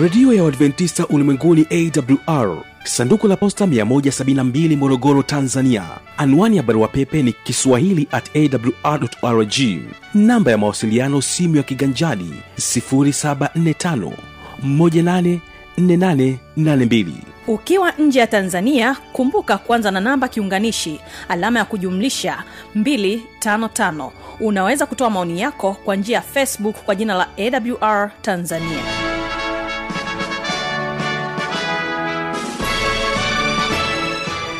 redio 0.00 0.32
ya 0.32 0.44
uadventista 0.44 1.06
ulimwenguni 1.06 1.66
awr 1.70 2.56
sanduku 2.84 3.28
la 3.28 3.36
posta 3.36 3.66
172 3.66 4.76
morogoro 4.76 5.22
tanzania. 5.22 5.84
Anwani 6.16 6.56
ya 6.56 6.62
barua 6.62 6.88
pepe 6.88 7.22
ni 7.22 7.32
kiswahili 7.32 8.08
at 8.12 8.30
awrrg 8.36 9.54
namba 10.14 10.50
ya 10.50 10.58
mawasiliano 10.58 11.22
simu 11.22 11.56
ya 11.56 11.62
kiganjani 11.62 12.34
745 12.58 14.10
184882 14.66 17.35
ukiwa 17.46 17.92
nje 17.98 18.18
ya 18.20 18.26
tanzania 18.26 18.96
kumbuka 19.12 19.58
kwanza 19.58 19.90
na 19.90 20.00
namba 20.00 20.28
kiunganishi 20.28 21.00
alama 21.28 21.58
ya 21.58 21.64
kujumlisha 21.64 22.42
255 22.76 24.10
unaweza 24.40 24.86
kutoa 24.86 25.10
maoni 25.10 25.40
yako 25.40 25.76
kwa 25.84 25.96
njia 25.96 26.16
ya 26.16 26.22
facebook 26.22 26.76
kwa 26.84 26.94
jina 26.94 27.14
la 27.14 27.28
awr 27.38 28.10
tanzania. 28.22 28.82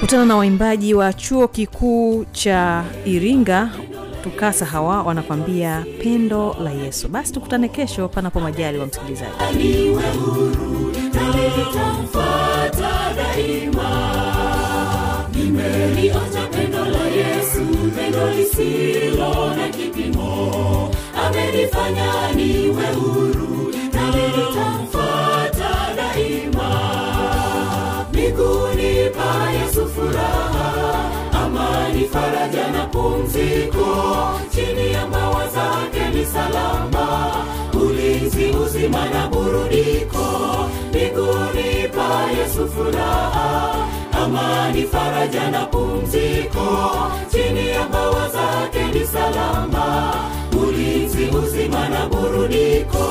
Kutana 0.01 0.25
na 0.25 0.37
waimbaji 0.37 0.95
wa 0.95 1.13
chuo 1.13 1.49
kikuu 1.49 2.25
cha 2.33 2.85
iringa 3.05 3.71
tukasa 4.23 4.65
hawa 4.65 5.03
wanakwambia 5.03 5.85
pendo 6.03 6.57
la 6.65 6.71
yesu. 6.71 7.09
Basi 7.09 7.33
tukutane 7.33 7.69
kesho 7.69 8.09
panapo 8.09 8.41
majali 8.41 8.79
wa 8.79 8.87
msikilizaji 8.87 9.97
nitamfuata 11.57 12.93
daima. 13.17 13.91
Nimelionja 15.35 16.47
pendo 16.51 16.85
la 16.85 17.05
yesu 17.09 17.65
pendo 17.97 18.31
lisilo 18.31 19.55
na 19.57 19.69
kipimo. 19.69 20.91
Amenifanya 21.27 22.33
niwe 22.37 22.87
huru 22.95 23.73
nami 23.95 24.23
nitamfuata 24.37 25.71
daima. 25.97 26.71
Miguuni 28.13 29.11
pa 29.17 29.51
yesu 29.53 29.87
furaha 29.89 31.11
amani 31.33 32.05
faraja 32.09 32.71
na 32.71 32.85
pumziko. 32.87 33.87
Chini 34.55 34.93
ya 34.93 35.07
mbawa 35.07 35.49
zake 35.49 36.09
ni 36.19 36.25
salama. 36.25 37.33
Ulinzi 37.75 38.45
uzima 38.45 39.09
na 39.11 39.29
burudiko 39.29 40.06
yesu 42.47 42.69
furaha 42.69 43.89
amani 44.23 44.83
faraja 44.93 45.51
na 45.51 45.67
pumziko. 45.67 46.67
Chini 47.33 47.69
ya 47.71 47.85
mbawa 47.89 48.29
zake 48.29 48.85
ni 48.99 49.07
salama 49.07 50.15
ulinzi 50.63 51.25
uzima 51.25 51.89
na 51.89 52.07
burudiko. 52.07 53.07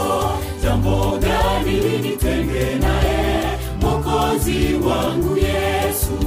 Jambo 0.63 1.17
gani 1.17 1.71
linitenge 1.71 2.75
naye 2.79 3.43
mokozi 3.81 4.73
wangu 4.87 5.37
yesu? 5.37 6.17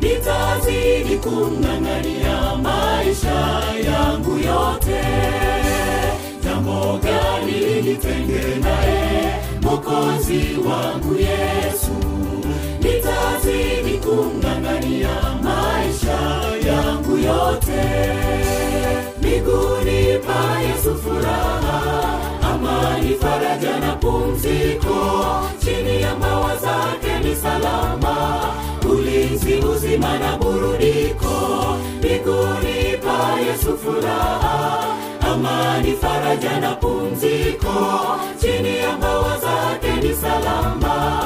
Nitazidi 0.00 1.16
kumng'ang'ania 1.24 2.56
maisha 2.62 3.62
yangu 3.90 4.38
yote. 4.38 5.02
Jambo 6.44 6.98
gani 7.02 7.52
linitenge 7.52 8.42
naye 8.60 9.34
mokozi 9.66 10.42
wangu 10.68 11.14
yesu 11.18 11.92
nitazidi 12.82 13.98
kumng'ang'ania 14.04 15.14
maisha 15.42 16.18
yangu 16.68 17.16
yote. 17.18 17.82
Miguuni 19.22 20.18
pa 20.26 20.60
yesu 20.66 20.94
furaha 21.02 22.18
amani 22.42 23.14
faraja 23.20 23.78
na 23.80 23.92
pumziko. 23.96 24.98
Chini 25.64 26.02
ya 26.02 26.14
mbawa 26.16 26.56
zake 26.56 27.28
ni 27.28 27.36
salama 27.36 28.16
ulinzi 28.90 29.54
uzima 29.54 30.18
na 30.18 30.36
burudiko. 30.36 31.34
Miguuni 32.02 32.96
pa 33.04 33.40
yesu 33.40 33.78
furaha 33.78 34.96
amani 35.32 35.92
faraja 35.92 36.60
na 36.60 36.74
pumziko. 36.74 37.76
Chini 38.40 38.76
ya 38.78 38.96
mbawa 38.96 39.38
zake 39.38 40.06
ni 40.06 40.14
salama. 40.14 41.22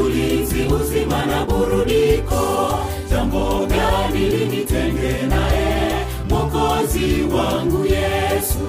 Ulinzi 0.00 0.62
uzima 0.62 1.26
na 1.26 1.44
burudiko. 1.44 2.78
Jambo 3.10 3.66
gani 3.66 4.18
linitenge 4.28 5.26
naye? 5.28 5.92
Mokozi 6.30 7.22
wangu 7.22 7.86
yesu. 7.86 8.66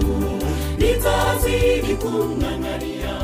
Nitazidi 0.78 1.96
kumng'ang'ania 1.96 3.16